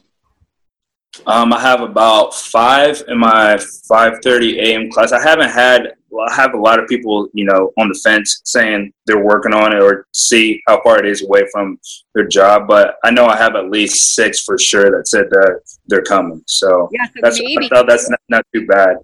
Um, 1.26 1.52
I 1.52 1.60
have 1.60 1.80
about 1.80 2.34
five 2.34 3.02
in 3.08 3.18
my 3.18 3.56
5:30 3.56 4.58
a.m. 4.58 4.90
class. 4.90 5.12
I 5.12 5.20
haven't 5.22 5.50
had. 5.50 5.94
Well, 6.10 6.26
I 6.26 6.34
have 6.34 6.54
a 6.54 6.58
lot 6.58 6.78
of 6.78 6.88
people, 6.88 7.28
you 7.34 7.44
know, 7.44 7.70
on 7.78 7.88
the 7.88 8.00
fence 8.02 8.40
saying 8.44 8.94
they're 9.04 9.22
working 9.22 9.52
on 9.52 9.74
it 9.74 9.82
or 9.82 10.06
see 10.14 10.62
how 10.66 10.80
far 10.82 10.98
it 10.98 11.04
is 11.04 11.22
away 11.22 11.42
from 11.52 11.78
their 12.14 12.26
job. 12.26 12.66
But 12.66 12.94
I 13.04 13.10
know 13.10 13.26
I 13.26 13.36
have 13.36 13.56
at 13.56 13.70
least 13.70 14.14
six 14.14 14.40
for 14.40 14.58
sure 14.58 14.90
that 14.90 15.06
said 15.06 15.28
that 15.28 15.60
they're 15.86 16.02
coming. 16.02 16.42
So, 16.46 16.88
yeah, 16.92 17.04
so 17.08 17.20
that's 17.20 17.38
maybe. 17.38 17.68
that's 17.70 18.08
not, 18.08 18.20
not 18.30 18.46
too 18.54 18.66
bad. 18.66 18.96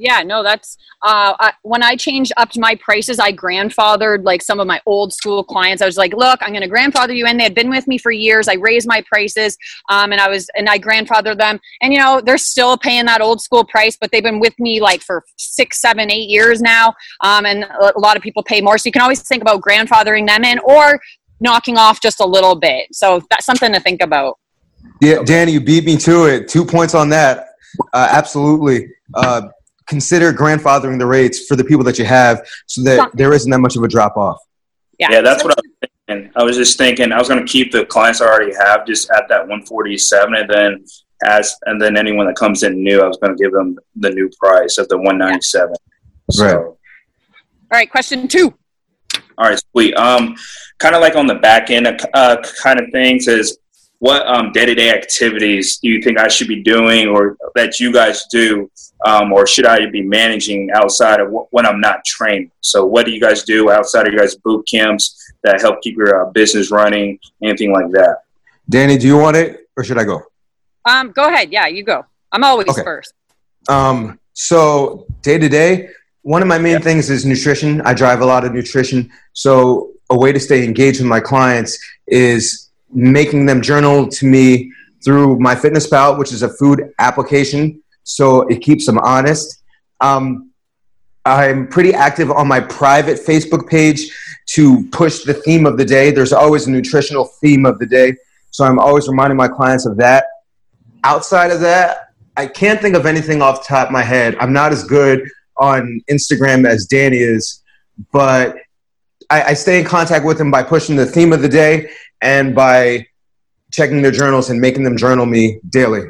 Yeah, 0.00 0.22
no, 0.22 0.44
that's 0.44 0.78
uh, 1.02 1.34
I, 1.40 1.52
when 1.62 1.82
I 1.82 1.96
changed 1.96 2.32
up 2.36 2.50
my 2.56 2.76
prices. 2.76 3.18
I 3.18 3.32
grandfathered 3.32 4.24
like 4.24 4.42
some 4.42 4.60
of 4.60 4.68
my 4.68 4.80
old 4.86 5.12
school 5.12 5.42
clients. 5.42 5.82
I 5.82 5.86
was 5.86 5.96
like, 5.96 6.12
"Look, 6.14 6.40
I'm 6.40 6.50
going 6.50 6.62
to 6.62 6.68
grandfather 6.68 7.12
you 7.12 7.26
in." 7.26 7.36
They 7.36 7.42
had 7.42 7.54
been 7.54 7.68
with 7.68 7.88
me 7.88 7.98
for 7.98 8.12
years. 8.12 8.46
I 8.46 8.54
raised 8.54 8.86
my 8.86 9.02
prices, 9.08 9.58
um, 9.88 10.12
and 10.12 10.20
I 10.20 10.28
was 10.28 10.48
and 10.54 10.68
I 10.68 10.78
grandfathered 10.78 11.38
them. 11.38 11.58
And 11.82 11.92
you 11.92 11.98
know, 11.98 12.20
they're 12.24 12.38
still 12.38 12.78
paying 12.78 13.06
that 13.06 13.20
old 13.20 13.40
school 13.40 13.64
price, 13.64 13.96
but 14.00 14.12
they've 14.12 14.22
been 14.22 14.38
with 14.38 14.56
me 14.60 14.80
like 14.80 15.02
for 15.02 15.24
six, 15.36 15.80
seven, 15.80 16.12
eight 16.12 16.30
years 16.30 16.62
now. 16.62 16.94
Um, 17.22 17.44
and 17.44 17.64
a 17.64 17.98
lot 17.98 18.16
of 18.16 18.22
people 18.22 18.44
pay 18.44 18.60
more, 18.60 18.78
so 18.78 18.86
you 18.86 18.92
can 18.92 19.02
always 19.02 19.22
think 19.22 19.42
about 19.42 19.62
grandfathering 19.62 20.28
them 20.28 20.44
in 20.44 20.60
or 20.60 21.00
knocking 21.40 21.76
off 21.76 22.00
just 22.00 22.20
a 22.20 22.26
little 22.26 22.54
bit. 22.54 22.86
So 22.92 23.20
that's 23.30 23.46
something 23.46 23.72
to 23.72 23.80
think 23.80 24.00
about. 24.00 24.38
Yeah, 25.00 25.22
Danny, 25.24 25.52
you 25.52 25.60
beat 25.60 25.84
me 25.84 25.96
to 25.98 26.26
it. 26.26 26.48
Two 26.48 26.64
points 26.64 26.94
on 26.94 27.08
that. 27.10 27.48
Uh, 27.92 28.08
absolutely. 28.10 28.90
Uh, 29.14 29.48
consider 29.88 30.32
grandfathering 30.32 30.98
the 30.98 31.06
rates 31.06 31.46
for 31.46 31.56
the 31.56 31.64
people 31.64 31.84
that 31.84 31.98
you 31.98 32.04
have 32.04 32.46
so 32.66 32.82
that 32.82 33.10
there 33.14 33.32
isn't 33.32 33.50
that 33.50 33.58
much 33.58 33.76
of 33.76 33.82
a 33.82 33.88
drop 33.88 34.16
off. 34.16 34.38
Yeah, 34.98 35.12
yeah 35.12 35.20
that's 35.20 35.42
what 35.44 35.52
I 35.52 35.60
was 35.60 35.90
thinking. 36.06 36.32
I 36.36 36.42
was 36.42 36.56
just 36.56 36.78
thinking 36.78 37.12
I 37.12 37.18
was 37.18 37.28
going 37.28 37.44
to 37.44 37.50
keep 37.50 37.72
the 37.72 37.84
clients 37.86 38.20
I 38.20 38.26
already 38.26 38.54
have 38.54 38.86
just 38.86 39.10
at 39.10 39.28
that 39.28 39.40
147 39.40 40.34
and 40.34 40.50
then 40.50 40.84
as 41.24 41.56
and 41.66 41.80
then 41.80 41.96
anyone 41.96 42.26
that 42.26 42.36
comes 42.36 42.62
in 42.62 42.82
new, 42.82 43.00
I 43.00 43.08
was 43.08 43.16
going 43.16 43.36
to 43.36 43.42
give 43.42 43.52
them 43.52 43.78
the 43.96 44.10
new 44.10 44.30
price 44.40 44.78
of 44.78 44.88
the 44.88 44.96
197. 44.96 45.74
So, 46.30 46.44
right. 46.44 46.54
All 46.54 46.76
right, 47.72 47.90
question 47.90 48.28
two. 48.28 48.54
All 49.36 49.48
right, 49.48 49.60
sweet. 49.72 49.94
Um, 49.94 50.36
kind 50.78 50.94
of 50.94 51.00
like 51.00 51.16
on 51.16 51.26
the 51.26 51.36
back 51.36 51.70
end, 51.70 51.86
uh, 51.86 52.36
kind 52.62 52.80
of 52.80 52.90
things 52.92 53.26
is 53.28 53.58
what 54.00 54.26
um, 54.28 54.52
day-to-day 54.52 54.90
activities 54.90 55.78
do 55.78 55.88
you 55.88 56.00
think 56.00 56.18
I 56.18 56.28
should 56.28 56.48
be 56.48 56.62
doing 56.62 57.08
or 57.08 57.36
that 57.56 57.80
you 57.80 57.92
guys 57.92 58.26
do 58.30 58.70
um, 59.04 59.32
or 59.32 59.46
should 59.46 59.66
I 59.66 59.86
be 59.86 60.02
managing 60.02 60.70
outside 60.72 61.20
of 61.20 61.28
w- 61.28 61.46
when 61.50 61.66
I'm 61.66 61.80
not 61.80 62.04
training? 62.04 62.50
So 62.60 62.84
what 62.86 63.06
do 63.06 63.12
you 63.12 63.20
guys 63.20 63.42
do 63.42 63.70
outside 63.70 64.06
of 64.06 64.12
your 64.12 64.22
guys 64.22 64.36
boot 64.36 64.66
camps 64.70 65.32
that 65.42 65.60
help 65.60 65.82
keep 65.82 65.96
your 65.96 66.26
uh, 66.26 66.30
business 66.30 66.70
running, 66.70 67.18
anything 67.42 67.72
like 67.72 67.90
that? 67.92 68.22
Danny, 68.68 68.98
do 68.98 69.06
you 69.06 69.16
want 69.16 69.36
it 69.36 69.68
or 69.76 69.82
should 69.82 69.98
I 69.98 70.04
go? 70.04 70.22
Um, 70.84 71.10
go 71.10 71.28
ahead. 71.28 71.50
Yeah, 71.50 71.66
you 71.66 71.82
go. 71.82 72.04
I'm 72.30 72.44
always 72.44 72.68
okay. 72.68 72.84
first. 72.84 73.14
Um, 73.68 74.18
so 74.32 75.06
day 75.22 75.38
to 75.38 75.48
day, 75.48 75.90
one 76.22 76.42
of 76.42 76.48
my 76.48 76.58
main 76.58 76.80
things 76.80 77.10
is 77.10 77.24
nutrition. 77.24 77.80
I 77.82 77.94
drive 77.94 78.20
a 78.20 78.26
lot 78.26 78.44
of 78.44 78.52
nutrition. 78.52 79.10
So 79.32 79.92
a 80.10 80.16
way 80.16 80.32
to 80.32 80.40
stay 80.40 80.64
engaged 80.64 81.00
with 81.00 81.08
my 81.08 81.20
clients 81.20 81.78
is 82.06 82.67
making 82.90 83.46
them 83.46 83.60
journal 83.60 84.08
to 84.08 84.26
me 84.26 84.72
through 85.04 85.38
MyFitnessPal, 85.38 86.18
which 86.18 86.32
is 86.32 86.42
a 86.42 86.48
food 86.48 86.92
application. 86.98 87.82
So 88.04 88.42
it 88.48 88.60
keeps 88.62 88.86
them 88.86 88.98
honest. 88.98 89.62
Um, 90.00 90.50
I'm 91.24 91.68
pretty 91.68 91.92
active 91.92 92.30
on 92.30 92.48
my 92.48 92.60
private 92.60 93.18
Facebook 93.18 93.68
page 93.68 94.10
to 94.50 94.88
push 94.90 95.24
the 95.24 95.34
theme 95.34 95.66
of 95.66 95.76
the 95.76 95.84
day. 95.84 96.10
There's 96.10 96.32
always 96.32 96.66
a 96.66 96.70
nutritional 96.70 97.26
theme 97.40 97.66
of 97.66 97.78
the 97.78 97.86
day. 97.86 98.16
So 98.50 98.64
I'm 98.64 98.78
always 98.78 99.08
reminding 99.08 99.36
my 99.36 99.48
clients 99.48 99.84
of 99.84 99.96
that. 99.98 100.24
Outside 101.04 101.50
of 101.50 101.60
that, 101.60 102.08
I 102.36 102.46
can't 102.46 102.80
think 102.80 102.96
of 102.96 103.04
anything 103.04 103.42
off 103.42 103.60
the 103.60 103.66
top 103.68 103.88
of 103.88 103.92
my 103.92 104.02
head. 104.02 104.36
I'm 104.40 104.52
not 104.52 104.72
as 104.72 104.84
good 104.84 105.28
on 105.58 106.00
Instagram 106.10 106.66
as 106.66 106.86
Danny 106.86 107.18
is, 107.18 107.62
but 108.12 108.56
I, 109.28 109.42
I 109.42 109.54
stay 109.54 109.80
in 109.80 109.84
contact 109.84 110.24
with 110.24 110.40
him 110.40 110.50
by 110.50 110.62
pushing 110.62 110.96
the 110.96 111.04
theme 111.04 111.32
of 111.32 111.42
the 111.42 111.48
day 111.48 111.90
and 112.22 112.54
by 112.54 113.06
checking 113.70 114.02
their 114.02 114.10
journals 114.10 114.50
and 114.50 114.60
making 114.60 114.84
them 114.84 114.96
journal 114.96 115.26
me 115.26 115.60
daily. 115.68 116.08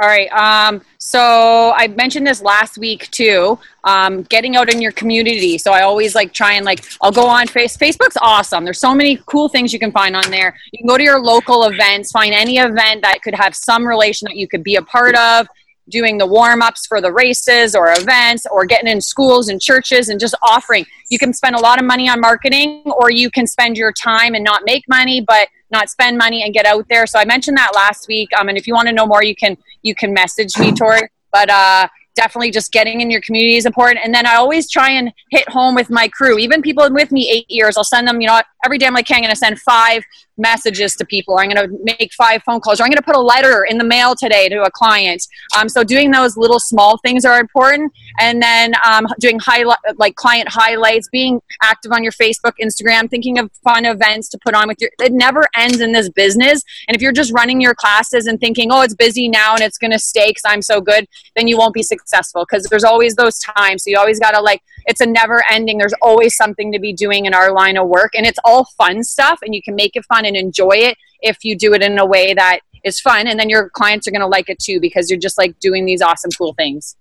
All 0.00 0.08
right. 0.08 0.32
Um, 0.32 0.80
so 0.96 1.74
I 1.76 1.86
mentioned 1.88 2.26
this 2.26 2.40
last 2.40 2.78
week 2.78 3.10
too. 3.10 3.58
Um, 3.84 4.22
getting 4.22 4.56
out 4.56 4.72
in 4.72 4.80
your 4.80 4.92
community. 4.92 5.58
So 5.58 5.72
I 5.72 5.82
always 5.82 6.14
like 6.14 6.32
try 6.32 6.54
and 6.54 6.64
like 6.64 6.86
I'll 7.02 7.12
go 7.12 7.26
on 7.26 7.46
face. 7.46 7.76
Facebook's 7.76 8.16
awesome. 8.22 8.64
There's 8.64 8.78
so 8.78 8.94
many 8.94 9.18
cool 9.26 9.50
things 9.50 9.74
you 9.74 9.78
can 9.78 9.92
find 9.92 10.16
on 10.16 10.30
there. 10.30 10.56
You 10.72 10.78
can 10.78 10.86
go 10.86 10.96
to 10.96 11.04
your 11.04 11.20
local 11.20 11.64
events, 11.64 12.12
find 12.12 12.32
any 12.32 12.56
event 12.56 13.02
that 13.02 13.20
could 13.22 13.34
have 13.34 13.54
some 13.54 13.86
relation 13.86 14.24
that 14.30 14.36
you 14.36 14.48
could 14.48 14.64
be 14.64 14.76
a 14.76 14.82
part 14.82 15.16
of. 15.16 15.46
Doing 15.90 16.18
the 16.18 16.26
warm 16.26 16.62
ups 16.62 16.86
for 16.86 17.00
the 17.00 17.12
races 17.12 17.74
or 17.74 17.92
events, 17.92 18.46
or 18.50 18.64
getting 18.64 18.90
in 18.90 19.00
schools 19.00 19.48
and 19.48 19.60
churches 19.60 20.08
and 20.08 20.20
just 20.20 20.34
offering. 20.42 20.86
You 21.10 21.18
can 21.18 21.32
spend 21.32 21.56
a 21.56 21.60
lot 21.60 21.78
of 21.78 21.84
money 21.84 22.08
on 22.08 22.20
marketing, 22.20 22.82
or 22.86 23.10
you 23.10 23.30
can 23.30 23.46
spend 23.46 23.76
your 23.76 23.92
time 23.92 24.34
and 24.34 24.44
not 24.44 24.62
make 24.64 24.84
money, 24.88 25.20
but 25.20 25.48
not 25.70 25.88
spend 25.90 26.18
money 26.18 26.42
and 26.42 26.54
get 26.54 26.66
out 26.66 26.86
there. 26.88 27.06
So 27.06 27.18
I 27.18 27.24
mentioned 27.24 27.56
that 27.56 27.72
last 27.74 28.08
week. 28.08 28.28
Um, 28.38 28.48
and 28.48 28.56
if 28.56 28.66
you 28.66 28.74
want 28.74 28.88
to 28.88 28.94
know 28.94 29.06
more, 29.06 29.22
you 29.22 29.34
can 29.34 29.56
you 29.82 29.94
can 29.94 30.12
message 30.12 30.58
me, 30.58 30.72
Tori. 30.72 31.02
But 31.32 31.48
uh, 31.48 31.88
definitely 32.16 32.50
just 32.50 32.72
getting 32.72 33.00
in 33.00 33.10
your 33.10 33.20
community 33.20 33.56
is 33.56 33.66
important. 33.66 34.00
And 34.04 34.14
then 34.14 34.26
I 34.26 34.34
always 34.34 34.70
try 34.70 34.90
and 34.90 35.12
hit 35.30 35.48
home 35.48 35.74
with 35.74 35.90
my 35.90 36.08
crew, 36.08 36.38
even 36.38 36.60
people 36.60 36.88
with 36.90 37.12
me 37.12 37.30
eight 37.30 37.46
years. 37.48 37.76
I'll 37.76 37.84
send 37.84 38.06
them, 38.08 38.20
you 38.20 38.26
know, 38.26 38.40
every 38.64 38.78
day 38.78 38.86
I'm 38.86 38.94
like, 38.94 39.10
I'm 39.10 39.20
going 39.20 39.30
to 39.30 39.36
send 39.36 39.60
five 39.60 40.02
messages 40.40 40.96
to 40.96 41.04
people. 41.04 41.38
I'm 41.38 41.50
going 41.50 41.68
to 41.68 41.78
make 41.98 42.12
five 42.14 42.42
phone 42.42 42.60
calls, 42.60 42.80
or 42.80 42.84
I'm 42.84 42.90
going 42.90 42.96
to 42.96 43.02
put 43.02 43.16
a 43.16 43.20
letter 43.20 43.64
in 43.64 43.78
the 43.78 43.84
mail 43.84 44.14
today 44.14 44.48
to 44.48 44.62
a 44.62 44.70
client. 44.70 45.22
Um, 45.56 45.68
so 45.68 45.84
doing 45.84 46.10
those 46.10 46.36
little 46.36 46.58
small 46.58 46.98
things 46.98 47.24
are 47.24 47.38
important, 47.38 47.92
and 48.18 48.42
then 48.42 48.72
um, 48.84 49.06
doing 49.18 49.38
highlight 49.38 49.78
like 49.96 50.14
client 50.16 50.48
highlights, 50.48 51.08
being 51.08 51.40
active 51.62 51.92
on 51.92 52.02
your 52.02 52.12
Facebook, 52.12 52.52
Instagram, 52.60 53.08
thinking 53.08 53.38
of 53.38 53.50
fun 53.62 53.84
events 53.84 54.28
to 54.30 54.38
put 54.44 54.54
on 54.54 54.68
with 54.68 54.80
your. 54.80 54.90
It 55.00 55.12
never 55.12 55.46
ends 55.56 55.80
in 55.80 55.92
this 55.92 56.08
business, 56.08 56.62
and 56.88 56.96
if 56.96 57.02
you're 57.02 57.12
just 57.12 57.32
running 57.32 57.60
your 57.60 57.74
classes 57.74 58.26
and 58.26 58.40
thinking, 58.40 58.72
oh, 58.72 58.82
it's 58.82 58.94
busy 58.94 59.28
now 59.28 59.54
and 59.54 59.62
it's 59.62 59.78
going 59.78 59.92
to 59.92 59.98
stay 59.98 60.30
because 60.30 60.42
I'm 60.46 60.62
so 60.62 60.80
good, 60.80 61.06
then 61.36 61.48
you 61.48 61.58
won't 61.58 61.74
be 61.74 61.82
successful 61.82 62.46
because 62.48 62.64
there's 62.64 62.84
always 62.84 63.14
those 63.14 63.38
times. 63.38 63.84
So 63.84 63.90
you 63.90 63.98
always 63.98 64.18
got 64.18 64.32
to 64.32 64.40
like 64.40 64.62
it's 64.90 65.00
a 65.00 65.06
never 65.06 65.42
ending. 65.48 65.78
There's 65.78 65.94
always 66.02 66.36
something 66.36 66.72
to 66.72 66.80
be 66.80 66.92
doing 66.92 67.26
in 67.26 67.32
our 67.32 67.52
line 67.52 67.76
of 67.76 67.88
work, 67.88 68.12
and 68.16 68.26
it's 68.26 68.40
all 68.44 68.64
fun 68.76 69.04
stuff, 69.04 69.38
and 69.42 69.54
you 69.54 69.62
can 69.62 69.76
make 69.76 69.94
it 69.94 70.04
fun 70.06 70.26
and 70.26 70.36
enjoy 70.36 70.72
it 70.72 70.98
if 71.20 71.44
you 71.44 71.56
do 71.56 71.72
it 71.74 71.82
in 71.82 71.96
a 71.98 72.04
way 72.04 72.34
that 72.34 72.60
is 72.84 73.00
fun, 73.00 73.28
and 73.28 73.38
then 73.38 73.48
your 73.48 73.70
clients 73.70 74.08
are 74.08 74.10
going 74.10 74.20
to 74.20 74.26
like 74.26 74.48
it 74.48 74.58
too 74.58 74.80
because 74.80 75.08
you're 75.08 75.18
just 75.18 75.38
like 75.38 75.58
doing 75.60 75.86
these 75.86 76.02
awesome, 76.02 76.30
cool 76.36 76.54
things. 76.54 76.96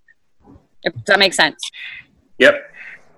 If 0.84 0.94
that 1.06 1.18
makes 1.18 1.36
sense. 1.36 1.60
Yep. 2.38 2.56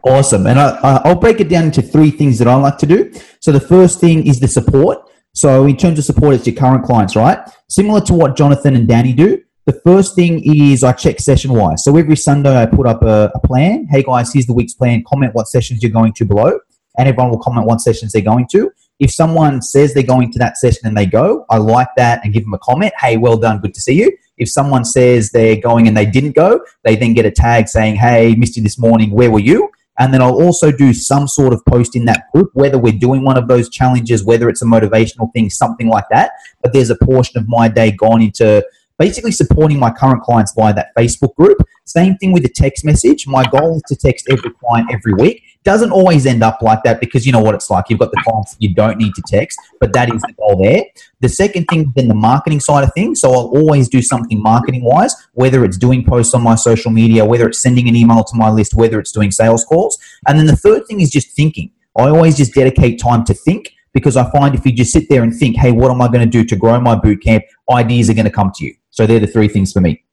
Awesome. 0.03 0.47
And 0.47 0.59
I, 0.59 1.01
I'll 1.03 1.19
break 1.19 1.41
it 1.41 1.49
down 1.49 1.65
into 1.65 1.81
three 1.81 2.09
things 2.09 2.39
that 2.39 2.47
I 2.47 2.55
like 2.55 2.77
to 2.79 2.87
do. 2.87 3.13
So 3.39 3.51
the 3.51 3.59
first 3.59 3.99
thing 3.99 4.25
is 4.25 4.39
the 4.39 4.47
support. 4.47 5.09
So 5.33 5.65
in 5.65 5.77
terms 5.77 5.99
of 5.99 6.05
support, 6.05 6.35
it's 6.35 6.47
your 6.47 6.55
current 6.55 6.85
clients, 6.85 7.15
right? 7.15 7.39
Similar 7.69 8.01
to 8.01 8.13
what 8.13 8.35
Jonathan 8.35 8.75
and 8.75 8.87
Danny 8.87 9.13
do. 9.13 9.40
The 9.67 9.79
first 9.83 10.15
thing 10.15 10.41
is 10.43 10.83
I 10.83 10.91
check 10.91 11.19
session 11.19 11.53
wise. 11.53 11.83
So 11.83 11.95
every 11.95 12.15
Sunday 12.15 12.55
I 12.55 12.65
put 12.65 12.87
up 12.87 13.03
a, 13.03 13.31
a, 13.35 13.39
plan. 13.41 13.85
Hey 13.91 14.01
guys, 14.01 14.33
here's 14.33 14.47
the 14.47 14.53
week's 14.53 14.73
plan. 14.73 15.03
Comment 15.05 15.35
what 15.35 15.47
sessions 15.47 15.83
you're 15.83 15.91
going 15.91 16.13
to 16.13 16.25
below, 16.25 16.59
and 16.97 17.07
everyone 17.07 17.29
will 17.29 17.37
comment 17.37 17.67
what 17.67 17.79
sessions 17.79 18.11
they're 18.11 18.23
going 18.23 18.47
to. 18.53 18.71
If 18.99 19.11
someone 19.11 19.61
says 19.61 19.93
they're 19.93 20.01
going 20.01 20.31
to 20.31 20.39
that 20.39 20.57
session 20.57 20.87
and 20.87 20.97
they 20.97 21.05
go, 21.05 21.45
I 21.51 21.57
like 21.57 21.89
that 21.97 22.21
and 22.23 22.33
give 22.33 22.43
them 22.43 22.55
a 22.55 22.57
comment. 22.57 22.91
Hey, 22.99 23.17
well 23.17 23.37
done, 23.37 23.59
good 23.59 23.75
to 23.75 23.81
see 23.81 23.93
you. 23.93 24.17
If 24.37 24.49
someone 24.49 24.83
says 24.83 25.29
they're 25.29 25.61
going 25.61 25.87
and 25.87 25.95
they 25.95 26.07
didn't 26.07 26.35
go, 26.35 26.65
they 26.83 26.95
then 26.95 27.13
get 27.13 27.27
a 27.27 27.31
tag 27.31 27.67
saying, 27.67 27.97
Hey, 27.97 28.33
missed 28.33 28.57
you 28.57 28.63
this 28.63 28.79
morning. 28.79 29.11
Where 29.11 29.29
were 29.29 29.39
you? 29.39 29.69
And 29.99 30.11
then 30.11 30.23
I'll 30.23 30.41
also 30.41 30.71
do 30.71 30.91
some 30.91 31.27
sort 31.27 31.53
of 31.53 31.63
post 31.65 31.95
in 31.95 32.05
that 32.05 32.31
group, 32.33 32.49
whether 32.55 32.79
we're 32.79 32.93
doing 32.93 33.23
one 33.23 33.37
of 33.37 33.47
those 33.47 33.69
challenges, 33.69 34.23
whether 34.23 34.49
it's 34.49 34.63
a 34.63 34.65
motivational 34.65 35.31
thing, 35.33 35.51
something 35.51 35.87
like 35.87 36.05
that. 36.09 36.31
But 36.63 36.73
there's 36.73 36.89
a 36.89 36.95
portion 36.95 37.39
of 37.39 37.47
my 37.47 37.67
day 37.67 37.91
gone 37.91 38.23
into 38.23 38.65
basically 39.01 39.31
supporting 39.31 39.79
my 39.79 39.89
current 39.89 40.21
clients 40.21 40.53
via 40.53 40.71
that 40.75 40.93
Facebook 40.95 41.33
group. 41.33 41.57
Same 41.85 42.15
thing 42.17 42.31
with 42.31 42.43
the 42.43 42.53
text 42.63 42.85
message. 42.85 43.25
My 43.25 43.43
goal 43.45 43.77
is 43.77 43.81
to 43.87 43.95
text 43.95 44.27
every 44.29 44.51
client 44.51 44.91
every 44.93 45.15
week. 45.15 45.41
Doesn't 45.63 45.91
always 45.91 46.27
end 46.27 46.43
up 46.43 46.61
like 46.61 46.83
that 46.83 46.99
because 46.99 47.25
you 47.25 47.31
know 47.31 47.39
what 47.39 47.55
it's 47.55 47.71
like. 47.71 47.85
You've 47.89 47.97
got 47.97 48.11
the 48.11 48.21
clients 48.23 48.55
you 48.59 48.75
don't 48.75 48.99
need 48.99 49.15
to 49.15 49.23
text, 49.27 49.57
but 49.79 49.91
that 49.93 50.13
is 50.13 50.21
the 50.21 50.33
goal 50.33 50.55
there. 50.61 50.83
The 51.19 51.29
second 51.29 51.65
thing, 51.65 51.91
then 51.95 52.09
the 52.09 52.13
marketing 52.13 52.59
side 52.59 52.83
of 52.83 52.93
things. 52.93 53.21
So 53.21 53.31
I'll 53.31 53.51
always 53.59 53.89
do 53.89 54.03
something 54.03 54.39
marketing 54.39 54.83
wise, 54.83 55.15
whether 55.33 55.65
it's 55.65 55.77
doing 55.77 56.05
posts 56.05 56.35
on 56.35 56.43
my 56.43 56.53
social 56.53 56.91
media, 56.91 57.25
whether 57.25 57.47
it's 57.47 57.61
sending 57.61 57.89
an 57.89 57.95
email 57.95 58.23
to 58.23 58.35
my 58.35 58.51
list, 58.51 58.75
whether 58.75 58.99
it's 58.99 59.11
doing 59.11 59.31
sales 59.31 59.65
calls. 59.65 59.97
And 60.27 60.37
then 60.37 60.45
the 60.45 60.55
third 60.55 60.85
thing 60.85 61.01
is 61.01 61.09
just 61.09 61.31
thinking. 61.31 61.71
I 61.97 62.03
always 62.03 62.37
just 62.37 62.53
dedicate 62.53 62.99
time 62.99 63.23
to 63.25 63.33
think 63.33 63.73
because 63.93 64.15
I 64.15 64.29
find 64.29 64.53
if 64.53 64.63
you 64.63 64.71
just 64.71 64.93
sit 64.93 65.09
there 65.09 65.23
and 65.23 65.35
think, 65.35 65.57
hey, 65.57 65.71
what 65.71 65.89
am 65.89 66.01
I 66.03 66.07
going 66.07 66.23
to 66.29 66.37
do 66.37 66.45
to 66.45 66.55
grow 66.55 66.79
my 66.79 66.95
boot 66.95 67.23
camp? 67.23 67.43
Ideas 67.71 68.11
are 68.11 68.13
going 68.13 68.25
to 68.25 68.31
come 68.31 68.51
to 68.55 68.65
you. 68.65 68.75
So 68.91 69.07
they're 69.07 69.19
the 69.19 69.27
three 69.27 69.47
things 69.47 69.73
for 69.73 69.81
me. 69.81 70.03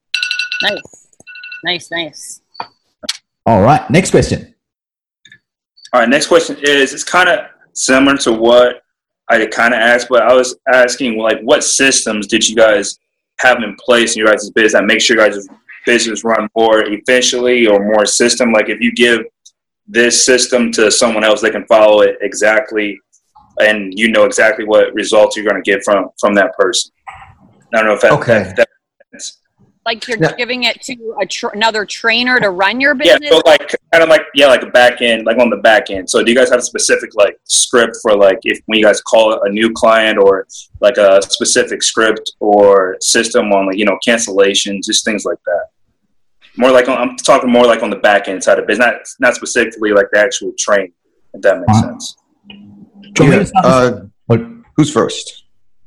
Nice. 0.63 1.09
Nice, 1.65 1.91
nice. 1.91 2.41
All 3.47 3.63
right. 3.63 3.89
Next 3.91 4.11
question. 4.11 4.55
All 5.93 6.01
right. 6.01 6.09
Next 6.09 6.27
question 6.27 6.57
is 6.63 6.93
it's 6.93 7.05
kind 7.05 7.29
of 7.29 7.47
similar 7.75 8.17
to 8.19 8.33
what 8.33 8.83
I 9.29 9.45
kind 9.47 9.75
of 9.75 9.81
asked, 9.81 10.09
but 10.09 10.23
I 10.23 10.33
was 10.35 10.57
asking, 10.73 11.19
like, 11.19 11.41
what 11.43 11.63
systems 11.63 12.27
did 12.27 12.49
you 12.49 12.57
guys 12.57 12.99
have 13.41 13.59
in 13.63 13.77
place 13.77 14.15
in 14.15 14.21
your 14.21 14.29
guys' 14.29 14.51
business 14.51 14.73
that 14.73 14.85
make 14.85 15.01
sure 15.01 15.17
your 15.17 15.29
guys' 15.29 15.49
business 15.85 16.25
run 16.25 16.49
more 16.57 16.81
efficiently 16.81 17.67
or 17.67 17.85
more 17.85 18.07
system? 18.07 18.53
Like, 18.53 18.69
if 18.69 18.81
you 18.81 18.93
give 18.93 19.27
this 19.87 20.25
system 20.25 20.73
to 20.73 20.91
someone 20.91 21.25
else, 21.25 21.41
they 21.41 21.51
can 21.51 21.67
follow 21.67 22.01
it 22.03 22.17
exactly, 22.23 22.99
and 23.61 23.99
you 23.99 24.11
know 24.11 24.25
exactly 24.25 24.65
what 24.65 24.95
results 24.95 25.37
you're 25.37 25.47
going 25.47 25.63
to 25.63 25.71
get 25.71 25.85
from 25.85 26.09
from 26.19 26.35
that 26.35 26.57
person. 26.57 26.91
I 27.75 27.79
don't 27.79 27.87
know 27.87 27.95
if 27.95 28.01
that, 28.03 28.13
Okay. 28.13 28.41
if 28.43 28.57
that 28.57 28.69
Like 29.87 30.07
you're 30.07 30.19
Yeah. 30.21 30.35
giving 30.37 30.65
it 30.65 30.83
to 30.83 31.17
a 31.21 31.25
tr- 31.25 31.49
another 31.55 31.87
trainer 31.87 32.39
to 32.41 32.51
run 32.51 32.79
your 32.79 32.95
business. 32.95 33.15
yeah, 33.23 33.31
business. 33.31 33.43
so 33.43 33.51
like 33.51 33.75
kind 33.91 34.03
of 34.05 34.11
like 34.11 34.21
yeah, 34.35 34.47
like 34.47 34.63
a 34.63 34.67
back 34.67 35.01
end, 35.01 35.25
like 35.25 35.39
on 35.39 35.49
the 35.49 35.57
back 35.57 35.89
end. 35.89 36.11
So 36.11 36.23
do 36.23 36.31
you 36.31 36.37
guys 36.37 36.51
have 36.51 36.59
a 36.59 36.63
specific 36.63 37.11
like 37.15 37.39
script 37.45 37.97
for 38.03 38.15
like 38.15 38.39
if 38.43 38.61
when 38.67 38.79
you 38.79 38.85
guys 38.85 39.01
call 39.01 39.41
a 39.45 39.49
new 39.49 39.73
client 39.73 40.19
or 40.19 40.47
like 40.83 40.99
a 40.99 41.23
specific 41.23 41.83
script 41.83 42.33
or 42.41 42.99
system 43.01 43.51
on 43.51 43.67
like 43.69 43.79
you 43.79 43.87
know 43.87 43.97
cancellations, 44.07 44.85
just 44.85 45.07
things 45.07 45.25
like 45.25 45.39
that. 45.47 45.67
More 46.59 46.71
like 46.71 46.87
on, 46.89 46.99
I'm 46.99 47.17
talking 47.17 47.51
more 47.51 47.65
like 47.65 47.83
on 47.83 47.89
the 47.89 47.97
back 47.97 48.29
end 48.29 48.45
side 48.45 48.59
of 48.59 48.67
business, 48.67 48.85
not 48.87 49.29
not 49.31 49.35
specifically 49.37 49.93
like 49.93 50.07
the 50.13 50.19
actual 50.19 50.53
train. 50.59 50.93
If 51.33 51.41
that 51.43 51.61
makes 51.61 51.79
Uh, 51.79 51.83
sense. 51.89 52.17
Do 53.15 53.25
you 53.25 53.31
want 53.31 53.43
me 53.45 53.51
Yeah, 53.55 54.35
uh, 54.35 54.49
who's 54.77 54.93
first? 54.93 55.38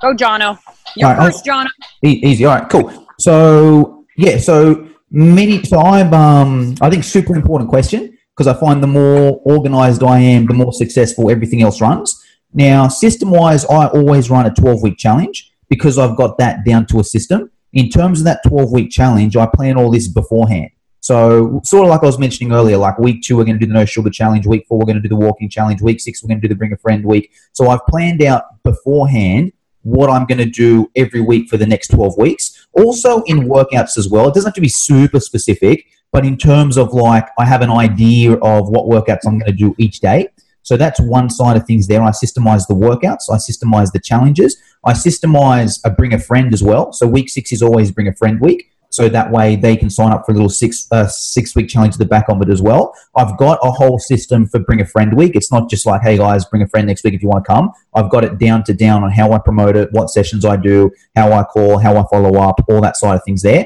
Go, 0.01 0.13
Jono. 0.15 0.57
You're 0.95 1.09
right, 1.09 1.31
first, 1.31 1.45
Jono. 1.45 1.67
Easy. 2.03 2.45
All 2.45 2.55
right, 2.55 2.69
cool. 2.69 3.07
So 3.19 4.05
yeah, 4.17 4.37
so 4.37 4.87
many. 5.11 5.63
So 5.63 5.79
I'm. 5.79 6.13
Um, 6.13 6.75
I 6.81 6.89
think 6.89 7.03
super 7.03 7.35
important 7.35 7.69
question 7.69 8.17
because 8.35 8.47
I 8.47 8.59
find 8.59 8.81
the 8.81 8.87
more 8.87 9.39
organized 9.45 10.03
I 10.03 10.19
am, 10.19 10.47
the 10.47 10.53
more 10.53 10.73
successful 10.73 11.29
everything 11.29 11.61
else 11.61 11.81
runs. 11.81 12.19
Now, 12.53 12.87
system 12.87 13.29
wise, 13.29 13.63
I 13.65 13.87
always 13.87 14.29
run 14.29 14.45
a 14.45 14.53
12 14.53 14.81
week 14.81 14.97
challenge 14.97 15.51
because 15.69 15.97
I've 15.97 16.17
got 16.17 16.37
that 16.39 16.65
down 16.65 16.85
to 16.87 16.99
a 16.99 17.03
system. 17.03 17.51
In 17.73 17.89
terms 17.89 18.19
of 18.19 18.25
that 18.25 18.41
12 18.47 18.71
week 18.71 18.91
challenge, 18.91 19.37
I 19.37 19.45
plan 19.45 19.77
all 19.77 19.91
this 19.91 20.07
beforehand. 20.07 20.69
So, 20.99 21.61
sort 21.63 21.85
of 21.85 21.89
like 21.89 22.03
I 22.03 22.05
was 22.05 22.19
mentioning 22.19 22.53
earlier, 22.53 22.77
like 22.77 22.97
week 22.99 23.23
two, 23.23 23.37
we're 23.37 23.45
going 23.45 23.59
to 23.59 23.65
do 23.65 23.71
the 23.71 23.77
no 23.77 23.85
sugar 23.85 24.09
challenge. 24.09 24.45
Week 24.45 24.65
four, 24.67 24.79
we're 24.79 24.85
going 24.85 24.97
to 24.97 25.01
do 25.01 25.09
the 25.09 25.15
walking 25.15 25.49
challenge. 25.49 25.81
Week 25.81 25.99
six, 25.99 26.21
we're 26.21 26.27
going 26.27 26.41
to 26.41 26.47
do 26.47 26.53
the 26.53 26.57
bring 26.57 26.73
a 26.73 26.77
friend 26.77 27.05
week. 27.05 27.31
So, 27.53 27.69
I've 27.69 27.85
planned 27.87 28.21
out 28.21 28.43
beforehand 28.63 29.51
what 29.83 30.09
I'm 30.09 30.25
going 30.25 30.37
to 30.37 30.45
do 30.45 30.89
every 30.95 31.21
week 31.21 31.49
for 31.49 31.57
the 31.57 31.65
next 31.65 31.89
12 31.89 32.17
weeks. 32.17 32.67
Also 32.73 33.21
in 33.23 33.39
workouts 33.41 33.97
as 33.97 34.07
well. 34.09 34.27
It 34.27 34.33
doesn't 34.33 34.49
have 34.49 34.55
to 34.55 34.61
be 34.61 34.69
super 34.69 35.19
specific, 35.19 35.87
but 36.11 36.25
in 36.25 36.37
terms 36.37 36.77
of 36.77 36.93
like, 36.93 37.27
I 37.37 37.45
have 37.45 37.61
an 37.61 37.71
idea 37.71 38.33
of 38.33 38.69
what 38.69 38.85
workouts 38.85 39.21
I'm 39.25 39.39
going 39.39 39.51
to 39.51 39.57
do 39.57 39.75
each 39.77 39.99
day. 39.99 40.29
So 40.63 40.77
that's 40.77 40.99
one 40.99 41.29
side 41.29 41.57
of 41.57 41.65
things 41.65 41.87
there. 41.87 42.01
I 42.01 42.11
systemize 42.11 42.67
the 42.67 42.75
workouts, 42.75 43.29
I 43.31 43.37
systemize 43.37 43.91
the 43.91 43.99
challenges, 43.99 44.57
I 44.85 44.93
systemize 44.93 45.79
a 45.83 45.89
bring 45.89 46.13
a 46.13 46.19
friend 46.19 46.53
as 46.53 46.63
well. 46.63 46.93
So 46.93 47.07
week 47.07 47.29
six 47.29 47.51
is 47.51 47.61
always 47.61 47.91
bring 47.91 48.07
a 48.07 48.13
friend 48.13 48.39
week. 48.39 48.70
So 48.91 49.07
that 49.07 49.31
way 49.31 49.55
they 49.55 49.77
can 49.77 49.89
sign 49.89 50.11
up 50.11 50.25
for 50.25 50.33
a 50.33 50.35
little 50.35 50.49
six 50.49 50.85
uh, 50.91 51.07
six 51.07 51.55
week 51.55 51.69
challenge 51.69 51.93
at 51.93 51.99
the 51.99 52.05
back 52.05 52.25
of 52.27 52.41
it 52.41 52.49
as 52.49 52.61
well. 52.61 52.93
I've 53.15 53.37
got 53.37 53.57
a 53.63 53.71
whole 53.71 53.97
system 53.99 54.45
for 54.45 54.59
Bring 54.59 54.81
a 54.81 54.85
Friend 54.85 55.13
Week. 55.13 55.35
It's 55.35 55.51
not 55.51 55.69
just 55.69 55.85
like, 55.85 56.01
hey 56.01 56.17
guys, 56.17 56.45
bring 56.45 56.61
a 56.61 56.67
friend 56.67 56.87
next 56.87 57.03
week 57.03 57.13
if 57.13 57.23
you 57.23 57.29
want 57.29 57.45
to 57.45 57.51
come. 57.51 57.71
I've 57.95 58.11
got 58.11 58.25
it 58.25 58.37
down 58.37 58.63
to 58.65 58.73
down 58.73 59.03
on 59.03 59.11
how 59.11 59.31
I 59.31 59.39
promote 59.39 59.77
it, 59.77 59.89
what 59.93 60.09
sessions 60.09 60.43
I 60.43 60.57
do, 60.57 60.91
how 61.15 61.31
I 61.31 61.43
call, 61.43 61.77
how 61.77 61.97
I 61.97 62.03
follow 62.11 62.37
up, 62.39 62.59
all 62.69 62.81
that 62.81 62.97
side 62.97 63.15
of 63.15 63.23
things 63.23 63.41
there. 63.41 63.65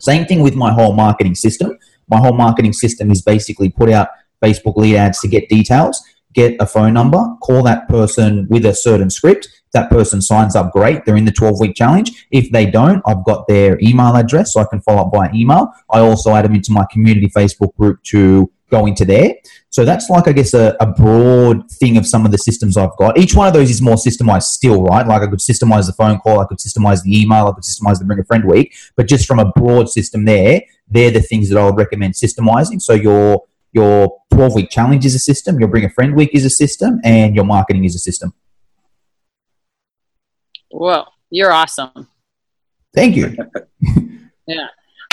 Same 0.00 0.26
thing 0.26 0.42
with 0.42 0.56
my 0.56 0.72
whole 0.72 0.92
marketing 0.92 1.36
system. 1.36 1.78
My 2.08 2.18
whole 2.18 2.34
marketing 2.34 2.72
system 2.72 3.10
is 3.12 3.22
basically 3.22 3.70
put 3.70 3.88
out 3.88 4.08
Facebook 4.44 4.76
lead 4.76 4.96
ads 4.96 5.20
to 5.20 5.28
get 5.28 5.48
details, 5.48 6.02
get 6.34 6.56
a 6.60 6.66
phone 6.66 6.92
number, 6.92 7.24
call 7.40 7.62
that 7.62 7.88
person 7.88 8.46
with 8.50 8.66
a 8.66 8.74
certain 8.74 9.10
script. 9.10 9.48
That 9.72 9.90
person 9.90 10.22
signs 10.22 10.56
up, 10.56 10.72
great. 10.72 11.04
They're 11.04 11.16
in 11.16 11.24
the 11.24 11.32
12 11.32 11.60
week 11.60 11.74
challenge. 11.74 12.26
If 12.30 12.50
they 12.50 12.66
don't, 12.66 13.02
I've 13.06 13.24
got 13.24 13.46
their 13.46 13.78
email 13.80 14.14
address 14.16 14.54
so 14.54 14.60
I 14.60 14.64
can 14.64 14.80
follow 14.80 15.02
up 15.02 15.12
by 15.12 15.30
email. 15.34 15.68
I 15.90 16.00
also 16.00 16.34
add 16.34 16.44
them 16.44 16.54
into 16.54 16.72
my 16.72 16.86
community 16.90 17.28
Facebook 17.28 17.74
group 17.76 18.02
to 18.04 18.50
go 18.70 18.86
into 18.86 19.04
there. 19.04 19.34
So 19.70 19.84
that's 19.84 20.08
like, 20.08 20.26
I 20.26 20.32
guess, 20.32 20.54
a, 20.54 20.76
a, 20.80 20.86
broad 20.86 21.70
thing 21.70 21.96
of 21.96 22.06
some 22.06 22.24
of 22.24 22.32
the 22.32 22.38
systems 22.38 22.76
I've 22.76 22.96
got. 22.96 23.18
Each 23.18 23.34
one 23.34 23.46
of 23.46 23.52
those 23.52 23.70
is 23.70 23.82
more 23.82 23.96
systemized 23.96 24.44
still, 24.44 24.82
right? 24.82 25.06
Like 25.06 25.22
I 25.22 25.26
could 25.26 25.38
systemize 25.38 25.86
the 25.86 25.92
phone 25.92 26.18
call, 26.18 26.40
I 26.40 26.46
could 26.46 26.58
systemize 26.58 27.02
the 27.02 27.20
email, 27.20 27.46
I 27.46 27.52
could 27.52 27.64
systemize 27.64 27.98
the 27.98 28.04
bring 28.04 28.18
a 28.18 28.24
friend 28.24 28.44
week. 28.44 28.74
But 28.96 29.06
just 29.06 29.26
from 29.26 29.38
a 29.38 29.52
broad 29.52 29.88
system 29.88 30.24
there, 30.24 30.62
they're 30.88 31.10
the 31.10 31.20
things 31.20 31.48
that 31.50 31.58
I 31.58 31.64
would 31.64 31.76
recommend 31.76 32.14
systemizing. 32.14 32.80
So 32.80 32.94
your 32.94 33.44
your 33.72 34.18
12 34.32 34.54
week 34.54 34.70
challenge 34.70 35.04
is 35.04 35.14
a 35.14 35.18
system, 35.18 35.60
your 35.60 35.68
bring 35.68 35.84
a 35.84 35.90
friend 35.90 36.16
week 36.16 36.30
is 36.32 36.44
a 36.44 36.50
system, 36.50 36.98
and 37.04 37.34
your 37.34 37.44
marketing 37.44 37.84
is 37.84 37.94
a 37.94 37.98
system. 37.98 38.32
Whoa, 40.76 41.04
you're 41.30 41.52
awesome. 41.52 42.06
Thank 42.94 43.16
you. 43.16 43.34
yeah. 44.46 44.66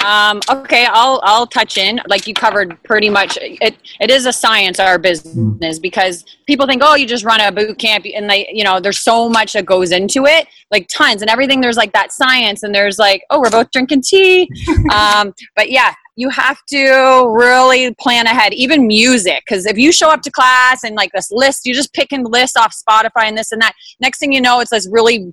Um, 0.03 0.41
okay, 0.49 0.85
I'll 0.89 1.21
I'll 1.23 1.47
touch 1.47 1.77
in. 1.77 2.01
Like 2.09 2.27
you 2.27 2.33
covered 2.33 2.83
pretty 2.83 3.09
much. 3.09 3.37
It 3.41 3.77
it 4.01 4.11
is 4.11 4.25
a 4.25 4.33
science 4.33 4.77
our 4.77 4.99
business 4.99 5.79
because 5.79 6.25
people 6.47 6.67
think, 6.67 6.81
oh, 6.83 6.95
you 6.95 7.07
just 7.07 7.23
run 7.23 7.39
a 7.39 7.49
boot 7.49 7.79
camp, 7.79 8.05
and 8.13 8.29
they, 8.29 8.49
you 8.51 8.65
know, 8.65 8.81
there's 8.81 8.99
so 8.99 9.29
much 9.29 9.53
that 9.53 9.65
goes 9.65 9.93
into 9.93 10.25
it, 10.25 10.47
like 10.69 10.89
tons 10.89 11.21
and 11.21 11.31
everything. 11.31 11.61
There's 11.61 11.77
like 11.77 11.93
that 11.93 12.11
science, 12.11 12.63
and 12.63 12.75
there's 12.75 12.99
like, 12.99 13.23
oh, 13.29 13.39
we're 13.39 13.49
both 13.49 13.71
drinking 13.71 14.01
tea. 14.01 14.49
um, 14.93 15.33
but 15.55 15.71
yeah, 15.71 15.93
you 16.15 16.29
have 16.29 16.57
to 16.67 17.25
really 17.27 17.93
plan 17.95 18.25
ahead 18.27 18.53
even 18.53 18.85
music 18.85 19.43
because 19.45 19.65
if 19.65 19.77
you 19.77 19.91
show 19.91 20.09
up 20.09 20.21
to 20.21 20.31
class 20.31 20.83
and 20.83 20.95
like 20.95 21.11
this 21.13 21.29
list 21.31 21.65
you're 21.65 21.75
just 21.75 21.93
picking 21.93 22.23
list 22.25 22.57
off 22.57 22.73
spotify 22.73 23.25
and 23.25 23.37
this 23.37 23.51
and 23.51 23.61
that. 23.61 23.73
Next 23.99 24.19
thing 24.19 24.31
you 24.31 24.41
know 24.41 24.59
it's 24.59 24.71
this 24.71 24.87
really 24.91 25.31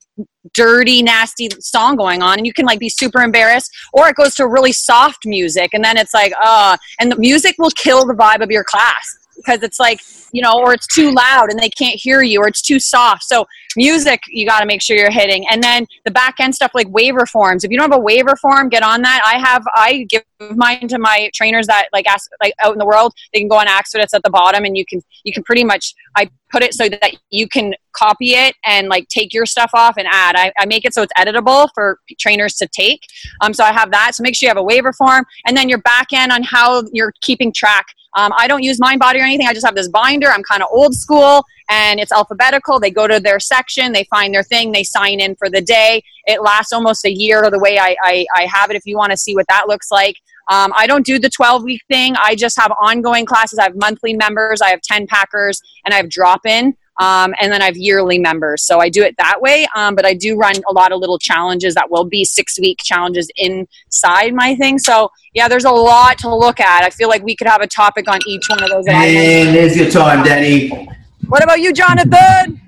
dirty 0.54 1.02
nasty 1.02 1.50
song 1.60 1.96
going 1.96 2.22
on 2.22 2.38
and 2.38 2.46
you 2.46 2.52
can 2.52 2.64
like 2.64 2.78
be 2.78 2.88
super 2.88 3.20
embarrassed 3.20 3.70
or 3.92 4.08
it 4.08 4.16
goes 4.16 4.34
to 4.34 4.46
really 4.46 4.72
soft 4.72 5.26
music 5.26 5.70
and 5.74 5.84
then 5.84 5.96
it's 5.96 6.14
like 6.14 6.32
uh 6.42 6.76
and 6.98 7.12
the 7.12 7.16
music 7.16 7.54
will 7.58 7.70
kill 7.70 8.06
the 8.06 8.14
vibe 8.14 8.42
of 8.42 8.50
your 8.50 8.64
class 8.64 9.19
because 9.40 9.62
it's 9.62 9.78
like 9.78 10.00
you 10.32 10.42
know 10.42 10.58
or 10.58 10.72
it's 10.72 10.86
too 10.86 11.12
loud 11.12 11.50
and 11.50 11.58
they 11.58 11.70
can't 11.70 11.98
hear 11.98 12.22
you 12.22 12.40
or 12.40 12.48
it's 12.48 12.62
too 12.62 12.78
soft. 12.78 13.24
So 13.24 13.46
music 13.76 14.20
you 14.28 14.46
got 14.46 14.60
to 14.60 14.66
make 14.66 14.82
sure 14.82 14.96
you're 14.96 15.10
hitting. 15.10 15.46
And 15.50 15.62
then 15.62 15.86
the 16.04 16.10
back 16.10 16.36
end 16.40 16.54
stuff 16.54 16.72
like 16.74 16.88
waiver 16.88 17.26
forms. 17.26 17.64
If 17.64 17.70
you 17.70 17.78
don't 17.78 17.90
have 17.90 17.98
a 17.98 18.02
waiver 18.02 18.36
form 18.36 18.68
get 18.68 18.82
on 18.82 19.02
that. 19.02 19.22
I 19.24 19.38
have 19.38 19.64
i 19.74 20.06
give 20.08 20.22
mine 20.56 20.88
to 20.88 20.98
my 20.98 21.30
trainers 21.34 21.66
that 21.66 21.88
like 21.92 22.06
ask 22.06 22.30
like 22.42 22.54
out 22.62 22.72
in 22.72 22.78
the 22.78 22.86
world 22.86 23.12
they 23.32 23.40
can 23.40 23.48
go 23.48 23.56
on 23.56 23.66
it's 23.68 24.14
at 24.14 24.22
the 24.22 24.30
bottom 24.30 24.64
and 24.64 24.76
you 24.76 24.84
can 24.86 25.02
you 25.24 25.32
can 25.32 25.42
pretty 25.42 25.64
much 25.64 25.94
i 26.16 26.28
put 26.50 26.62
it 26.62 26.74
so 26.74 26.88
that 26.88 27.12
you 27.30 27.48
can 27.48 27.74
copy 27.92 28.32
it 28.32 28.54
and 28.64 28.88
like 28.88 29.08
take 29.08 29.32
your 29.32 29.46
stuff 29.46 29.70
off 29.74 29.96
and 29.96 30.06
add. 30.10 30.36
I, 30.36 30.52
I 30.58 30.66
make 30.66 30.84
it 30.84 30.94
so 30.94 31.02
it's 31.02 31.12
editable 31.18 31.68
for 31.74 31.98
trainers 32.18 32.54
to 32.54 32.66
take. 32.66 33.06
Um, 33.40 33.54
so 33.54 33.64
i 33.64 33.72
have 33.72 33.90
that. 33.92 34.14
So 34.14 34.22
make 34.22 34.34
sure 34.34 34.46
you 34.46 34.50
have 34.50 34.56
a 34.56 34.62
waiver 34.62 34.92
form 34.92 35.24
and 35.46 35.56
then 35.56 35.68
your 35.68 35.78
back 35.78 36.08
end 36.12 36.32
on 36.32 36.42
how 36.42 36.82
you're 36.92 37.12
keeping 37.20 37.52
track 37.52 37.86
um, 38.16 38.32
I 38.36 38.48
don't 38.48 38.62
use 38.62 38.80
MindBody 38.80 39.16
or 39.16 39.24
anything. 39.24 39.46
I 39.46 39.54
just 39.54 39.64
have 39.64 39.74
this 39.74 39.88
binder. 39.88 40.28
I'm 40.28 40.42
kind 40.42 40.62
of 40.62 40.68
old 40.72 40.94
school 40.94 41.44
and 41.68 42.00
it's 42.00 42.12
alphabetical. 42.12 42.80
They 42.80 42.90
go 42.90 43.06
to 43.06 43.20
their 43.20 43.38
section, 43.38 43.92
they 43.92 44.04
find 44.04 44.34
their 44.34 44.42
thing, 44.42 44.72
they 44.72 44.82
sign 44.82 45.20
in 45.20 45.36
for 45.36 45.48
the 45.48 45.60
day. 45.60 46.02
It 46.26 46.42
lasts 46.42 46.72
almost 46.72 47.04
a 47.04 47.12
year 47.12 47.48
the 47.50 47.60
way 47.60 47.78
I, 47.78 47.96
I, 48.02 48.26
I 48.34 48.46
have 48.46 48.70
it 48.70 48.76
if 48.76 48.82
you 48.84 48.96
want 48.96 49.12
to 49.12 49.16
see 49.16 49.34
what 49.34 49.46
that 49.48 49.68
looks 49.68 49.90
like. 49.90 50.16
Um, 50.48 50.72
I 50.76 50.88
don't 50.88 51.06
do 51.06 51.20
the 51.20 51.30
12 51.30 51.62
week 51.62 51.82
thing. 51.88 52.16
I 52.20 52.34
just 52.34 52.58
have 52.58 52.72
ongoing 52.80 53.24
classes. 53.24 53.58
I 53.58 53.64
have 53.64 53.76
monthly 53.76 54.14
members, 54.14 54.60
I 54.60 54.70
have 54.70 54.80
10 54.82 55.06
packers, 55.06 55.62
and 55.84 55.94
I 55.94 55.96
have 55.98 56.10
drop 56.10 56.44
in. 56.44 56.74
Um, 56.98 57.34
and 57.40 57.50
then 57.50 57.62
I 57.62 57.66
have 57.66 57.76
yearly 57.76 58.18
members. 58.18 58.62
So 58.64 58.78
I 58.78 58.88
do 58.88 59.02
it 59.02 59.14
that 59.16 59.40
way. 59.40 59.66
Um, 59.74 59.94
but 59.94 60.04
I 60.04 60.14
do 60.14 60.36
run 60.36 60.54
a 60.68 60.72
lot 60.72 60.92
of 60.92 61.00
little 61.00 61.18
challenges 61.18 61.74
that 61.74 61.90
will 61.90 62.04
be 62.04 62.24
six 62.24 62.58
week 62.60 62.78
challenges 62.82 63.30
inside 63.36 64.34
my 64.34 64.54
thing. 64.56 64.78
So 64.78 65.10
yeah, 65.32 65.48
there's 65.48 65.64
a 65.64 65.70
lot 65.70 66.18
to 66.18 66.34
look 66.34 66.60
at. 66.60 66.84
I 66.84 66.90
feel 66.90 67.08
like 67.08 67.22
we 67.22 67.34
could 67.36 67.46
have 67.46 67.62
a 67.62 67.66
topic 67.66 68.08
on 68.08 68.18
each 68.26 68.48
one 68.48 68.62
of 68.62 68.68
those. 68.68 68.84
And 68.88 69.54
there's 69.54 69.76
your 69.76 69.90
time, 69.90 70.24
Danny. 70.24 70.88
What 71.28 71.42
about 71.42 71.60
you, 71.60 71.72
Jonathan? 71.72 72.60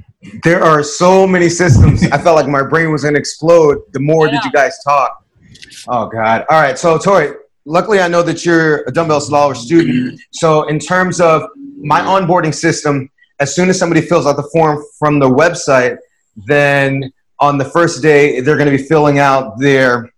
There 0.44 0.62
are 0.62 0.84
so 0.84 1.26
many 1.26 1.48
systems. 1.48 2.04
I 2.12 2.18
felt 2.18 2.36
like 2.36 2.46
my 2.46 2.62
brain 2.62 2.92
was 2.92 3.02
going 3.02 3.14
to 3.14 3.20
explode 3.20 3.78
the 3.92 3.98
more 4.00 4.30
that 4.30 4.44
you 4.44 4.52
guys 4.52 4.78
talk. 4.84 5.24
Oh, 5.88 6.06
God. 6.06 6.44
All 6.48 6.60
right. 6.60 6.78
So, 6.78 6.96
Tori, 6.96 7.34
luckily 7.64 8.00
I 8.00 8.08
know 8.08 8.22
that 8.22 8.46
you're 8.46 8.84
a 8.84 8.92
Dumbbells 8.92 9.26
to 9.26 9.32
Dollars 9.32 9.58
student. 9.58 10.20
So, 10.30 10.68
in 10.68 10.78
terms 10.78 11.20
of 11.20 11.42
my 11.78 12.00
onboarding 12.00 12.54
system, 12.54 13.10
as 13.42 13.54
soon 13.56 13.68
as 13.68 13.76
somebody 13.76 14.00
fills 14.00 14.24
out 14.24 14.36
the 14.36 14.48
form 14.52 14.84
from 15.00 15.18
the 15.18 15.28
website, 15.28 15.96
then 16.46 17.12
on 17.40 17.58
the 17.58 17.64
first 17.64 18.00
day, 18.00 18.40
they're 18.40 18.56
going 18.56 18.70
to 18.70 18.76
be 18.78 18.84
filling 18.84 19.18
out 19.18 19.58
their 19.58 20.08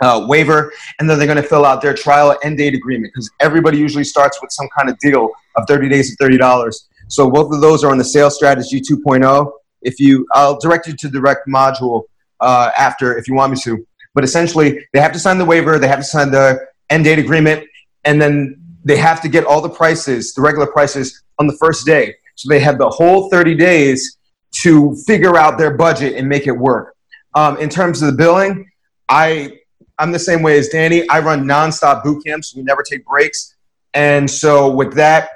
uh, 0.00 0.24
waiver 0.28 0.72
and 0.98 1.10
then 1.10 1.18
they're 1.18 1.26
going 1.26 1.42
to 1.42 1.48
fill 1.48 1.64
out 1.64 1.82
their 1.82 1.94
trial 1.94 2.36
end 2.44 2.58
date 2.58 2.74
agreement 2.74 3.12
because 3.12 3.28
everybody 3.40 3.76
usually 3.76 4.04
starts 4.04 4.40
with 4.40 4.52
some 4.52 4.68
kind 4.76 4.88
of 4.88 4.96
deal 4.98 5.30
of 5.56 5.66
30 5.66 5.88
days 5.88 6.12
of 6.12 6.18
$30. 6.18 6.74
So 7.08 7.28
both 7.28 7.52
of 7.52 7.60
those 7.60 7.82
are 7.82 7.90
on 7.90 7.98
the 7.98 8.04
sales 8.04 8.36
strategy 8.36 8.80
2.0. 8.80 9.50
If 9.82 9.98
you, 9.98 10.24
I'll 10.32 10.58
direct 10.60 10.86
you 10.86 10.94
to 10.94 11.08
the 11.08 11.18
direct 11.18 11.48
module 11.48 12.04
uh, 12.40 12.70
after 12.78 13.18
if 13.18 13.26
you 13.26 13.34
want 13.34 13.52
me 13.52 13.58
to. 13.62 13.84
But 14.14 14.22
essentially, 14.22 14.86
they 14.92 15.00
have 15.00 15.12
to 15.12 15.18
sign 15.18 15.38
the 15.38 15.44
waiver, 15.44 15.80
they 15.80 15.88
have 15.88 15.98
to 15.98 16.04
sign 16.04 16.30
the 16.30 16.64
end 16.88 17.04
date 17.04 17.18
agreement, 17.18 17.66
and 18.04 18.22
then 18.22 18.56
they 18.84 18.96
have 18.96 19.20
to 19.22 19.28
get 19.28 19.44
all 19.44 19.60
the 19.60 19.68
prices, 19.68 20.34
the 20.34 20.42
regular 20.42 20.68
prices, 20.68 21.22
on 21.40 21.48
the 21.48 21.56
first 21.56 21.84
day. 21.84 22.14
So 22.34 22.48
they 22.48 22.60
have 22.60 22.78
the 22.78 22.88
whole 22.88 23.30
30 23.30 23.54
days 23.54 24.18
to 24.62 24.94
figure 25.06 25.36
out 25.36 25.58
their 25.58 25.76
budget 25.76 26.14
and 26.16 26.28
make 26.28 26.46
it 26.46 26.52
work. 26.52 26.94
Um, 27.34 27.56
in 27.58 27.68
terms 27.68 28.02
of 28.02 28.10
the 28.10 28.16
billing, 28.16 28.70
I 29.08 29.58
I'm 29.98 30.10
the 30.10 30.18
same 30.18 30.42
way 30.42 30.58
as 30.58 30.68
Danny. 30.68 31.08
I 31.08 31.20
run 31.20 31.44
nonstop 31.44 32.02
boot 32.02 32.24
camps. 32.24 32.54
We 32.54 32.62
never 32.62 32.82
take 32.82 33.04
breaks, 33.04 33.54
and 33.92 34.28
so 34.30 34.70
with 34.70 34.94
that, 34.94 35.30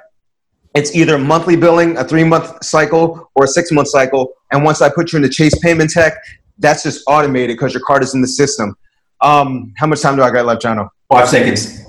it's 0.75 0.95
either 0.95 1.17
monthly 1.17 1.55
billing, 1.55 1.97
a 1.97 2.03
three 2.03 2.23
month 2.23 2.63
cycle, 2.63 3.29
or 3.35 3.45
a 3.45 3.47
six 3.47 3.71
month 3.71 3.89
cycle. 3.89 4.33
And 4.51 4.63
once 4.63 4.81
I 4.81 4.89
put 4.89 5.11
you 5.11 5.17
in 5.17 5.23
the 5.23 5.29
Chase 5.29 5.55
Paymentech, 5.63 6.13
that's 6.57 6.83
just 6.83 7.03
automated 7.07 7.57
because 7.57 7.73
your 7.73 7.83
card 7.83 8.03
is 8.03 8.13
in 8.13 8.21
the 8.21 8.27
system. 8.27 8.75
Um, 9.21 9.73
how 9.77 9.87
much 9.87 10.01
time 10.01 10.15
do 10.15 10.23
I 10.23 10.31
got 10.31 10.45
left, 10.45 10.61
Jono? 10.61 10.89
Five 11.09 11.27
seconds 11.27 11.85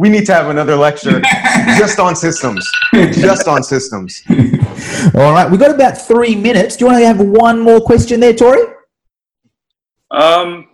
we 0.00 0.08
need 0.08 0.24
to 0.24 0.32
have 0.32 0.48
another 0.48 0.76
lecture 0.76 1.20
just 1.76 2.00
on 2.00 2.16
systems. 2.16 2.66
Just 2.94 3.46
on 3.46 3.62
systems. 3.62 4.22
All 5.14 5.34
right, 5.34 5.46
we've 5.50 5.60
got 5.60 5.74
about 5.74 5.98
three 5.98 6.34
minutes. 6.34 6.76
Do 6.76 6.86
you 6.86 6.90
want 6.90 7.02
to 7.02 7.06
have 7.06 7.20
one 7.20 7.60
more 7.60 7.82
question 7.82 8.18
there, 8.18 8.32
Tori? 8.32 8.62
Um, 10.10 10.68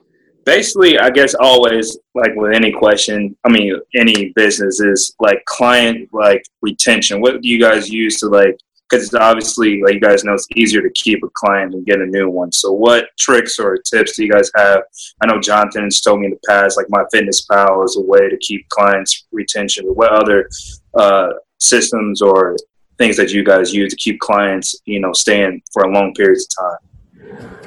basically, 0.45 0.97
I 1.01 1.11
guess 1.11 1.35
always 1.35 1.99
like 2.15 2.37
with 2.37 2.55
any 2.55 2.71
question, 2.71 3.37
I 3.45 3.49
mean, 3.49 3.77
any 3.97 4.33
business 4.37 4.79
is 4.79 5.13
like 5.19 5.45
client 5.47 6.09
like 6.13 6.45
retention. 6.63 7.21
What 7.21 7.43
do 7.43 7.49
you 7.49 7.61
guys 7.61 7.91
use 7.91 8.21
to 8.21 8.29
like 8.29 8.57
because 8.89 9.05
it's 9.07 9.15
obviously, 9.15 9.83
like 9.83 9.95
you 9.95 10.01
guys 10.01 10.25
know, 10.25 10.35
it's 10.35 10.47
easier 10.55 10.83
to 10.83 10.91
keep 10.91 11.23
a 11.25 11.29
client 11.35 11.73
than 11.73 11.85
get 11.85 12.01
a 12.01 12.07
new 12.07 12.31
one. 12.31 12.53
So, 12.53 12.73
what 12.73 13.09
tricks 13.19 13.59
or 13.59 13.77
tips 13.77 14.17
do 14.17 14.25
you 14.25 14.31
guys 14.31 14.51
have? 14.57 14.83
I 15.23 15.27
know 15.27 15.41
Jonathan 15.41 15.85
has 15.85 16.01
told 16.01 16.21
me 16.21 16.27
in 16.27 16.33
the 16.33 16.41
past, 16.49 16.77
like 16.77 16.87
my 16.89 17.03
Fitness 17.13 17.47
MyFitnessPal 17.47 17.85
is 17.85 17.97
a 17.97 18.03
way 18.03 18.29
to 18.29 18.37
keep 18.39 18.69
clients 18.69 19.27
retention. 19.33 19.87
But 19.87 19.97
what 19.97 20.13
other 20.13 20.49
uh, 20.95 21.31
systems 21.59 22.23
or 22.23 22.57
things 22.99 23.17
that 23.17 23.33
you 23.33 23.45
guys 23.45 23.75
use 23.75 23.93
to 23.93 23.97
keep 23.97 24.21
clients, 24.21 24.75
you 24.85 25.01
know, 25.01 25.13
staying 25.13 25.63
for 25.73 25.83
a 25.83 25.93
long 25.93 26.15
periods 26.15 26.49
of 26.59 26.65
time? 26.65 27.59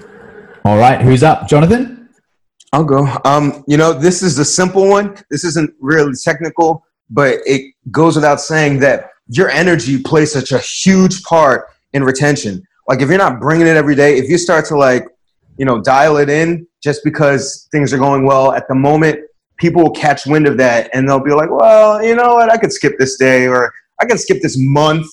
All 0.65 0.77
right, 0.77 1.01
who's 1.01 1.23
up, 1.23 1.47
Jonathan? 1.47 2.09
I'll 2.71 2.83
go. 2.83 3.07
Um, 3.25 3.63
you 3.67 3.77
know, 3.77 3.93
this 3.93 4.21
is 4.21 4.37
a 4.37 4.45
simple 4.45 4.87
one. 4.87 5.17
This 5.31 5.43
isn't 5.43 5.73
really 5.79 6.13
technical, 6.23 6.85
but 7.09 7.39
it 7.45 7.73
goes 7.91 8.15
without 8.15 8.39
saying 8.39 8.79
that 8.79 9.09
your 9.29 9.49
energy 9.49 10.01
plays 10.01 10.33
such 10.33 10.51
a 10.51 10.59
huge 10.59 11.23
part 11.23 11.67
in 11.93 12.03
retention. 12.03 12.63
Like 12.87 13.01
if 13.01 13.09
you're 13.09 13.17
not 13.17 13.39
bringing 13.39 13.67
it 13.67 13.77
every 13.77 13.95
day, 13.95 14.17
if 14.17 14.29
you 14.29 14.37
start 14.37 14.65
to 14.65 14.77
like, 14.77 15.07
you 15.57 15.65
know, 15.65 15.81
dial 15.81 16.17
it 16.17 16.29
in 16.29 16.67
just 16.83 17.03
because 17.03 17.67
things 17.71 17.93
are 17.93 17.97
going 17.97 18.25
well 18.25 18.51
at 18.53 18.67
the 18.67 18.75
moment, 18.75 19.19
people 19.57 19.83
will 19.83 19.91
catch 19.91 20.25
wind 20.25 20.47
of 20.47 20.57
that 20.57 20.89
and 20.93 21.07
they'll 21.07 21.23
be 21.23 21.31
like, 21.31 21.49
well, 21.51 22.03
you 22.03 22.15
know 22.15 22.35
what, 22.35 22.49
I 22.49 22.57
could 22.57 22.71
skip 22.71 22.97
this 22.97 23.17
day 23.17 23.45
or 23.45 23.71
I 24.01 24.05
can 24.05 24.17
skip 24.17 24.41
this 24.41 24.55
month 24.57 25.05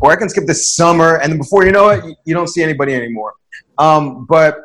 or 0.00 0.12
I 0.12 0.16
can 0.16 0.28
skip 0.28 0.46
this 0.46 0.74
summer. 0.74 1.16
And 1.16 1.38
before 1.38 1.64
you 1.64 1.72
know 1.72 1.88
it, 1.88 2.04
you 2.24 2.34
don't 2.34 2.48
see 2.48 2.62
anybody 2.62 2.94
anymore. 2.94 3.34
Um, 3.78 4.26
but 4.26 4.58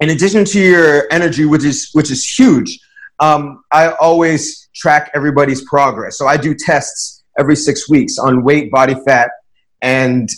in 0.00 0.10
addition 0.10 0.44
to 0.44 0.60
your 0.60 1.04
energy, 1.10 1.46
which 1.46 1.64
is 1.64 1.90
which 1.92 2.10
is 2.10 2.24
huge, 2.38 2.78
um, 3.20 3.62
I 3.72 3.92
always 3.92 4.68
track 4.74 5.10
everybody's 5.14 5.64
progress. 5.64 6.18
So 6.18 6.26
I 6.26 6.36
do 6.36 6.54
tests 6.54 7.15
every 7.38 7.56
six 7.56 7.88
weeks 7.88 8.18
on 8.18 8.42
weight, 8.42 8.70
body 8.70 8.94
fat, 9.06 9.30
and 9.82 10.28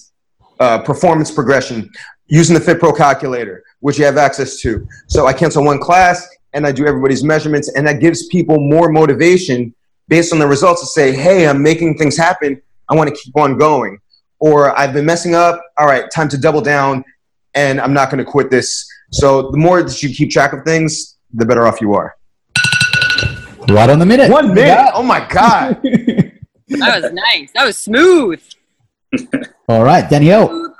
uh, 0.60 0.78
performance 0.82 1.30
progression 1.30 1.90
using 2.26 2.54
the 2.54 2.60
FitPro 2.60 2.96
calculator, 2.96 3.62
which 3.80 3.98
you 3.98 4.04
have 4.04 4.16
access 4.16 4.60
to. 4.60 4.86
So 5.08 5.26
I 5.26 5.32
cancel 5.32 5.64
one 5.64 5.78
class 5.78 6.28
and 6.52 6.66
I 6.66 6.72
do 6.72 6.86
everybody's 6.86 7.22
measurements, 7.22 7.72
and 7.74 7.86
that 7.86 8.00
gives 8.00 8.26
people 8.28 8.58
more 8.58 8.90
motivation 8.90 9.74
based 10.08 10.32
on 10.32 10.38
the 10.38 10.46
results 10.46 10.80
to 10.80 10.86
say, 10.86 11.12
hey, 11.12 11.46
I'm 11.46 11.62
making 11.62 11.98
things 11.98 12.16
happen. 12.16 12.60
I 12.88 12.94
want 12.94 13.10
to 13.10 13.16
keep 13.16 13.36
on 13.36 13.58
going. 13.58 13.98
Or 14.40 14.76
I've 14.78 14.92
been 14.92 15.04
messing 15.04 15.34
up. 15.34 15.60
All 15.78 15.86
right, 15.86 16.10
time 16.10 16.28
to 16.30 16.38
double 16.38 16.60
down, 16.60 17.04
and 17.54 17.80
I'm 17.80 17.92
not 17.92 18.10
going 18.10 18.24
to 18.24 18.30
quit 18.30 18.50
this. 18.50 18.88
So 19.10 19.50
the 19.50 19.58
more 19.58 19.82
that 19.82 20.02
you 20.02 20.14
keep 20.14 20.30
track 20.30 20.52
of 20.52 20.64
things, 20.64 21.16
the 21.34 21.44
better 21.44 21.66
off 21.66 21.80
you 21.80 21.94
are. 21.94 22.16
Right 23.68 23.90
on 23.90 23.98
the 23.98 24.06
minute. 24.06 24.30
One 24.30 24.54
minute. 24.54 24.68
Yeah. 24.68 24.90
Oh 24.94 25.02
my 25.02 25.26
god. 25.28 25.82
That 26.68 27.02
was 27.02 27.12
nice. 27.12 27.50
That 27.54 27.64
was 27.64 27.78
smooth. 27.78 28.42
All 29.68 29.84
right, 29.84 30.08
Danielle. 30.08 30.74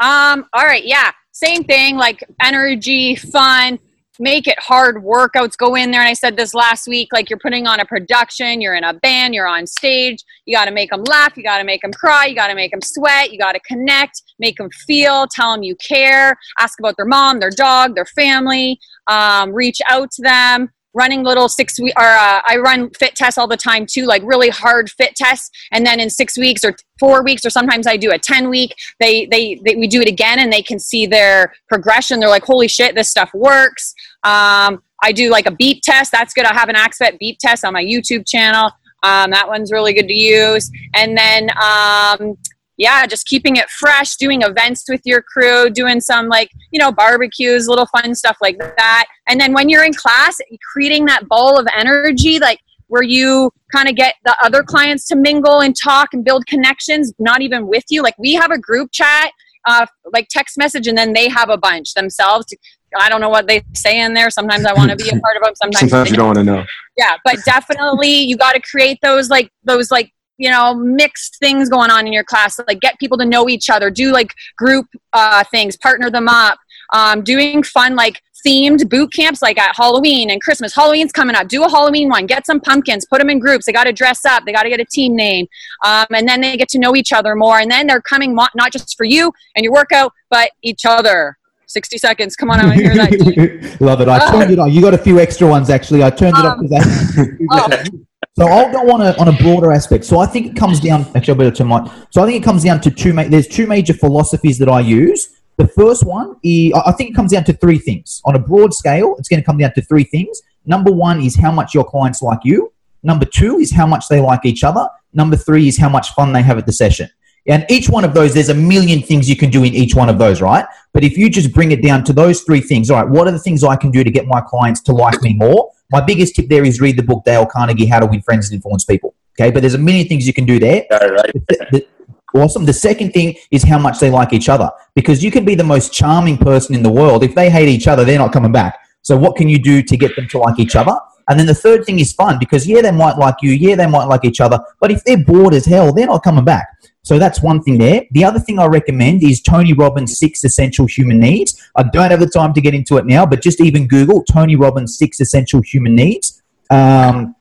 Um, 0.00 0.46
all 0.54 0.64
right, 0.64 0.84
yeah. 0.84 1.12
Same 1.32 1.62
thing, 1.62 1.96
like 1.96 2.24
energy, 2.42 3.14
fun, 3.16 3.78
make 4.18 4.46
it 4.46 4.58
hard 4.58 4.96
workouts, 4.96 5.56
go 5.56 5.74
in 5.74 5.90
there. 5.90 6.00
And 6.00 6.08
I 6.08 6.14
said 6.14 6.36
this 6.36 6.54
last 6.54 6.88
week, 6.88 7.08
like 7.12 7.28
you're 7.28 7.38
putting 7.38 7.66
on 7.66 7.80
a 7.80 7.84
production, 7.84 8.62
you're 8.62 8.74
in 8.74 8.84
a 8.84 8.94
band, 8.94 9.34
you're 9.34 9.46
on 9.46 9.66
stage, 9.66 10.24
you 10.46 10.56
gotta 10.56 10.70
make 10.70 10.90
them 10.90 11.04
laugh, 11.04 11.36
you 11.36 11.42
gotta 11.42 11.64
make 11.64 11.82
them 11.82 11.92
cry, 11.92 12.26
you 12.26 12.34
gotta 12.34 12.54
make 12.54 12.70
them 12.70 12.80
sweat, 12.82 13.30
you 13.30 13.38
gotta 13.38 13.60
connect, 13.60 14.22
make 14.38 14.56
them 14.56 14.70
feel, 14.86 15.26
tell 15.30 15.52
them 15.52 15.62
you 15.62 15.76
care, 15.76 16.36
ask 16.58 16.78
about 16.78 16.96
their 16.96 17.06
mom, 17.06 17.38
their 17.38 17.50
dog, 17.50 17.94
their 17.94 18.06
family, 18.06 18.78
um, 19.06 19.52
reach 19.52 19.80
out 19.88 20.10
to 20.12 20.22
them 20.22 20.70
running 20.94 21.22
little 21.22 21.48
six 21.48 21.78
week 21.80 21.92
or 21.96 22.04
uh, 22.04 22.40
i 22.46 22.56
run 22.56 22.90
fit 22.90 23.14
tests 23.14 23.38
all 23.38 23.46
the 23.46 23.56
time 23.56 23.86
too 23.86 24.06
like 24.06 24.22
really 24.24 24.48
hard 24.48 24.90
fit 24.90 25.14
tests. 25.14 25.50
And 25.72 25.86
then 25.86 26.00
in 26.00 26.10
six 26.10 26.36
weeks 26.36 26.64
or 26.64 26.74
four 26.98 27.22
weeks 27.22 27.44
or 27.44 27.50
sometimes 27.50 27.86
i 27.86 27.96
do 27.96 28.10
a 28.10 28.18
10 28.18 28.48
week 28.48 28.74
they, 28.98 29.26
they 29.26 29.60
they 29.64 29.76
we 29.76 29.86
do 29.86 30.00
it 30.00 30.08
again 30.08 30.38
and 30.38 30.52
they 30.52 30.62
can 30.62 30.78
see 30.78 31.06
their 31.06 31.52
progression. 31.68 32.20
They're 32.20 32.28
like 32.28 32.44
holy 32.44 32.68
shit 32.68 32.94
this 32.94 33.08
stuff 33.08 33.30
works. 33.34 33.94
Um, 34.24 34.82
i 35.02 35.12
do 35.12 35.30
like 35.30 35.46
a 35.46 35.50
beep 35.50 35.82
test. 35.82 36.12
That's 36.12 36.34
good. 36.34 36.44
I 36.44 36.54
have 36.54 36.68
an 36.68 36.76
AxeFit 36.76 37.18
beep 37.18 37.38
test 37.38 37.64
on 37.64 37.72
my 37.72 37.84
youtube 37.84 38.26
channel. 38.26 38.70
Um, 39.02 39.30
that 39.30 39.48
one's 39.48 39.72
really 39.72 39.94
good 39.94 40.08
to 40.08 40.14
use. 40.14 40.70
And 40.94 41.16
then 41.16 41.48
um, 41.56 42.36
yeah, 42.80 43.04
just 43.04 43.26
keeping 43.26 43.56
it 43.56 43.68
fresh, 43.68 44.16
doing 44.16 44.40
events 44.40 44.84
with 44.88 45.02
your 45.04 45.20
crew, 45.20 45.68
doing 45.68 46.00
some 46.00 46.28
like, 46.28 46.50
you 46.70 46.78
know, 46.80 46.90
barbecues, 46.90 47.68
little 47.68 47.84
fun 47.84 48.14
stuff 48.14 48.38
like 48.40 48.56
that. 48.58 49.04
And 49.28 49.38
then 49.38 49.52
when 49.52 49.68
you're 49.68 49.84
in 49.84 49.92
class, 49.92 50.38
creating 50.72 51.04
that 51.04 51.28
ball 51.28 51.60
of 51.60 51.66
energy, 51.76 52.38
like 52.38 52.58
where 52.86 53.02
you 53.02 53.52
kind 53.70 53.86
of 53.86 53.96
get 53.96 54.14
the 54.24 54.34
other 54.42 54.62
clients 54.62 55.06
to 55.08 55.14
mingle 55.14 55.60
and 55.60 55.76
talk 55.76 56.14
and 56.14 56.24
build 56.24 56.46
connections, 56.46 57.12
not 57.18 57.42
even 57.42 57.66
with 57.66 57.84
you. 57.90 58.00
Like 58.02 58.16
we 58.18 58.32
have 58.32 58.50
a 58.50 58.58
group 58.58 58.92
chat, 58.92 59.30
uh, 59.66 59.84
like 60.14 60.28
text 60.30 60.56
message, 60.56 60.86
and 60.86 60.96
then 60.96 61.12
they 61.12 61.28
have 61.28 61.50
a 61.50 61.58
bunch 61.58 61.92
themselves. 61.92 62.46
To, 62.46 62.56
I 62.98 63.10
don't 63.10 63.20
know 63.20 63.28
what 63.28 63.46
they 63.46 63.62
say 63.74 64.00
in 64.00 64.14
there. 64.14 64.30
Sometimes 64.30 64.64
I 64.64 64.72
want 64.72 64.90
to 64.90 64.96
be 64.96 65.10
a 65.10 65.20
part 65.20 65.36
of 65.36 65.42
them. 65.42 65.54
Sometimes, 65.54 65.90
Sometimes 65.90 66.10
you 66.10 66.16
don't 66.16 66.28
want 66.28 66.38
to 66.38 66.44
know. 66.44 66.64
yeah 66.96 67.16
but 67.26 67.36
definitely 67.44 68.22
you 68.22 68.38
got 68.38 68.52
to 68.54 68.60
create 68.62 68.98
those 69.02 69.28
like 69.28 69.50
those 69.64 69.90
like 69.90 70.14
you 70.40 70.50
know 70.50 70.74
mixed 70.74 71.38
things 71.38 71.68
going 71.68 71.90
on 71.90 72.06
in 72.06 72.12
your 72.12 72.24
class 72.24 72.58
like 72.66 72.80
get 72.80 72.98
people 72.98 73.18
to 73.18 73.26
know 73.26 73.48
each 73.48 73.68
other 73.68 73.90
do 73.90 74.10
like 74.10 74.32
group 74.56 74.86
uh, 75.12 75.44
things 75.44 75.76
partner 75.76 76.10
them 76.10 76.28
up 76.28 76.58
um, 76.92 77.22
doing 77.22 77.62
fun 77.62 77.94
like 77.94 78.20
themed 78.46 78.88
boot 78.88 79.12
camps 79.12 79.42
like 79.42 79.58
at 79.58 79.76
halloween 79.76 80.30
and 80.30 80.40
christmas. 80.40 80.74
Halloween's 80.74 81.12
coming 81.12 81.36
up. 81.36 81.48
Do 81.48 81.62
a 81.64 81.68
halloween 81.68 82.08
one. 82.08 82.24
Get 82.26 82.46
some 82.46 82.58
pumpkins. 82.58 83.04
Put 83.04 83.18
them 83.18 83.28
in 83.28 83.38
groups. 83.38 83.66
They 83.66 83.72
got 83.72 83.84
to 83.84 83.92
dress 83.92 84.24
up. 84.24 84.44
They 84.46 84.52
got 84.52 84.62
to 84.62 84.70
get 84.70 84.80
a 84.80 84.84
team 84.84 85.14
name. 85.14 85.46
Um, 85.84 86.06
and 86.14 86.26
then 86.26 86.40
they 86.40 86.56
get 86.56 86.68
to 86.70 86.78
know 86.78 86.96
each 86.96 87.12
other 87.12 87.34
more. 87.34 87.58
And 87.58 87.70
then 87.70 87.86
they're 87.86 88.00
coming 88.00 88.34
mo- 88.34 88.48
not 88.54 88.72
just 88.72 88.96
for 88.96 89.04
you 89.04 89.32
and 89.56 89.64
your 89.64 89.72
workout 89.74 90.12
but 90.30 90.50
each 90.62 90.86
other. 90.86 91.36
60 91.66 91.98
seconds. 91.98 92.34
Come 92.34 92.50
on 92.50 92.60
i 92.60 92.64
want 92.64 92.78
to 92.78 92.82
hear 92.82 92.94
that. 92.96 93.76
Love 93.80 94.00
it. 94.00 94.08
I 94.08 94.30
turned 94.32 94.50
it 94.50 94.58
on. 94.58 94.72
You 94.72 94.80
got 94.80 94.94
a 94.94 94.98
few 94.98 95.20
extra 95.20 95.46
ones 95.46 95.70
actually. 95.70 96.02
I 96.02 96.10
turned 96.10 96.36
it 96.36 96.44
up 96.44 96.58
Um, 96.58 96.66
because 96.66 97.90
oh. 97.94 98.06
So 98.40 98.46
I'll 98.46 98.72
go 98.72 98.90
on 98.90 99.02
a 99.02 99.14
on 99.20 99.28
a 99.28 99.32
broader 99.32 99.70
aspect. 99.70 100.02
So 100.06 100.18
I 100.18 100.24
think 100.24 100.46
it 100.46 100.56
comes 100.56 100.80
down. 100.80 101.04
Actually, 101.14 101.44
I 101.44 101.50
better 101.50 101.62
my. 101.62 101.92
So 102.08 102.22
I 102.22 102.24
think 102.24 102.40
it 102.40 102.42
comes 102.42 102.64
down 102.64 102.80
to 102.80 102.90
two. 102.90 103.12
Ma- 103.12 103.28
there's 103.28 103.46
two 103.46 103.66
major 103.66 103.92
philosophies 103.92 104.56
that 104.60 104.68
I 104.70 104.80
use. 104.80 105.28
The 105.58 105.68
first 105.68 106.06
one, 106.06 106.36
is, 106.42 106.72
I 106.72 106.90
think 106.92 107.10
it 107.10 107.12
comes 107.12 107.32
down 107.32 107.44
to 107.44 107.52
three 107.52 107.76
things. 107.76 108.22
On 108.24 108.34
a 108.34 108.38
broad 108.38 108.72
scale, 108.72 109.14
it's 109.18 109.28
going 109.28 109.42
to 109.42 109.44
come 109.44 109.58
down 109.58 109.74
to 109.74 109.82
three 109.82 110.04
things. 110.04 110.40
Number 110.64 110.90
one 110.90 111.20
is 111.20 111.36
how 111.36 111.52
much 111.52 111.74
your 111.74 111.84
clients 111.84 112.22
like 112.22 112.38
you. 112.42 112.72
Number 113.02 113.26
two 113.26 113.58
is 113.58 113.70
how 113.70 113.86
much 113.86 114.08
they 114.08 114.20
like 114.20 114.46
each 114.46 114.64
other. 114.64 114.88
Number 115.12 115.36
three 115.36 115.68
is 115.68 115.76
how 115.76 115.90
much 115.90 116.08
fun 116.12 116.32
they 116.32 116.40
have 116.40 116.56
at 116.56 116.64
the 116.64 116.72
session. 116.72 117.10
And 117.46 117.66
each 117.68 117.90
one 117.90 118.06
of 118.06 118.14
those, 118.14 118.32
there's 118.32 118.48
a 118.48 118.54
million 118.54 119.02
things 119.02 119.28
you 119.28 119.36
can 119.36 119.50
do 119.50 119.64
in 119.64 119.74
each 119.74 119.94
one 119.94 120.08
of 120.08 120.16
those, 120.16 120.40
right? 120.40 120.64
But 120.94 121.04
if 121.04 121.18
you 121.18 121.28
just 121.28 121.52
bring 121.52 121.72
it 121.72 121.82
down 121.82 122.04
to 122.04 122.14
those 122.14 122.40
three 122.40 122.62
things, 122.62 122.90
all 122.90 123.02
right, 123.02 123.10
what 123.10 123.28
are 123.28 123.32
the 123.32 123.38
things 123.38 123.62
I 123.62 123.76
can 123.76 123.90
do 123.90 124.02
to 124.02 124.10
get 124.10 124.26
my 124.26 124.40
clients 124.40 124.80
to 124.84 124.92
like 124.92 125.20
me 125.20 125.34
more? 125.34 125.70
My 125.90 126.00
biggest 126.00 126.36
tip 126.36 126.48
there 126.48 126.64
is 126.64 126.80
read 126.80 126.96
the 126.96 127.02
book 127.02 127.24
Dale 127.24 127.46
Carnegie, 127.46 127.86
How 127.86 128.00
to 128.00 128.06
Win 128.06 128.22
Friends 128.22 128.48
and 128.48 128.56
Influence 128.56 128.84
People. 128.84 129.14
Okay, 129.38 129.50
but 129.50 129.60
there's 129.60 129.74
a 129.74 129.78
million 129.78 130.06
things 130.06 130.26
you 130.26 130.32
can 130.32 130.46
do 130.46 130.58
there. 130.58 130.84
Got. 130.90 131.00
The- 131.00 131.66
the- 131.72 131.86
awesome. 132.34 132.64
The 132.64 132.72
second 132.72 133.12
thing 133.12 133.36
is 133.50 133.62
how 133.64 133.78
much 133.78 133.98
they 133.98 134.10
like 134.10 134.32
each 134.32 134.48
other 134.48 134.70
because 134.94 135.24
you 135.24 135.30
can 135.30 135.44
be 135.44 135.54
the 135.54 135.64
most 135.64 135.92
charming 135.92 136.38
person 136.38 136.74
in 136.74 136.82
the 136.82 136.90
world. 136.90 137.24
If 137.24 137.34
they 137.34 137.50
hate 137.50 137.68
each 137.68 137.88
other, 137.88 138.04
they're 138.04 138.18
not 138.18 138.32
coming 138.32 138.52
back. 138.52 138.78
So, 139.02 139.16
what 139.16 139.36
can 139.36 139.48
you 139.48 139.58
do 139.58 139.82
to 139.82 139.96
get 139.96 140.14
them 140.14 140.28
to 140.28 140.38
like 140.38 140.58
each 140.58 140.76
other? 140.76 140.96
And 141.28 141.38
then 141.38 141.46
the 141.46 141.54
third 141.54 141.84
thing 141.84 142.00
is 142.00 142.12
fun 142.12 142.38
because, 142.38 142.66
yeah, 142.66 142.82
they 142.82 142.90
might 142.90 143.16
like 143.16 143.36
you, 143.40 143.52
yeah, 143.52 143.76
they 143.76 143.86
might 143.86 144.06
like 144.06 144.24
each 144.24 144.40
other, 144.40 144.58
but 144.80 144.90
if 144.90 145.04
they're 145.04 145.24
bored 145.24 145.54
as 145.54 145.64
hell, 145.64 145.92
they're 145.92 146.06
not 146.06 146.24
coming 146.24 146.44
back. 146.44 146.66
So 147.02 147.18
that's 147.18 147.42
one 147.42 147.62
thing 147.62 147.78
there. 147.78 148.04
The 148.10 148.24
other 148.24 148.38
thing 148.38 148.58
I 148.58 148.66
recommend 148.66 149.22
is 149.22 149.40
Tony 149.40 149.72
Robbins' 149.72 150.18
six 150.18 150.44
essential 150.44 150.86
human 150.86 151.18
needs. 151.18 151.60
I 151.74 151.82
don't 151.84 152.10
have 152.10 152.20
the 152.20 152.26
time 152.26 152.52
to 152.52 152.60
get 152.60 152.74
into 152.74 152.98
it 152.98 153.06
now, 153.06 153.24
but 153.24 153.40
just 153.40 153.60
even 153.60 153.88
Google 153.88 154.22
Tony 154.24 154.54
Robbins' 154.54 154.98
six 154.98 155.20
essential 155.20 155.62
human 155.62 155.94
needs. 155.94 156.42
Um, 156.70 157.34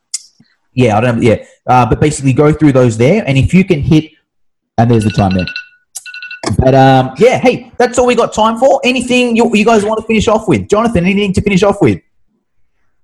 yeah, 0.73 0.97
I 0.97 1.01
don't. 1.01 1.21
Yeah, 1.21 1.43
uh, 1.67 1.85
but 1.85 1.99
basically 1.99 2.31
go 2.33 2.53
through 2.53 2.71
those 2.71 2.97
there, 2.97 3.23
and 3.27 3.37
if 3.37 3.53
you 3.53 3.65
can 3.65 3.81
hit, 3.81 4.11
and 4.77 4.89
there's 4.89 5.03
the 5.03 5.09
time 5.09 5.33
there. 5.33 5.45
But 6.57 6.73
um, 6.73 7.13
yeah, 7.17 7.37
hey, 7.37 7.71
that's 7.77 7.99
all 7.99 8.07
we 8.07 8.15
got 8.15 8.33
time 8.33 8.57
for. 8.57 8.79
Anything 8.83 9.35
you, 9.35 9.53
you 9.53 9.65
guys 9.65 9.83
want 9.83 9.99
to 9.99 10.07
finish 10.07 10.27
off 10.27 10.47
with, 10.47 10.69
Jonathan? 10.69 11.05
Anything 11.05 11.33
to 11.33 11.41
finish 11.41 11.63
off 11.63 11.81
with? 11.81 12.01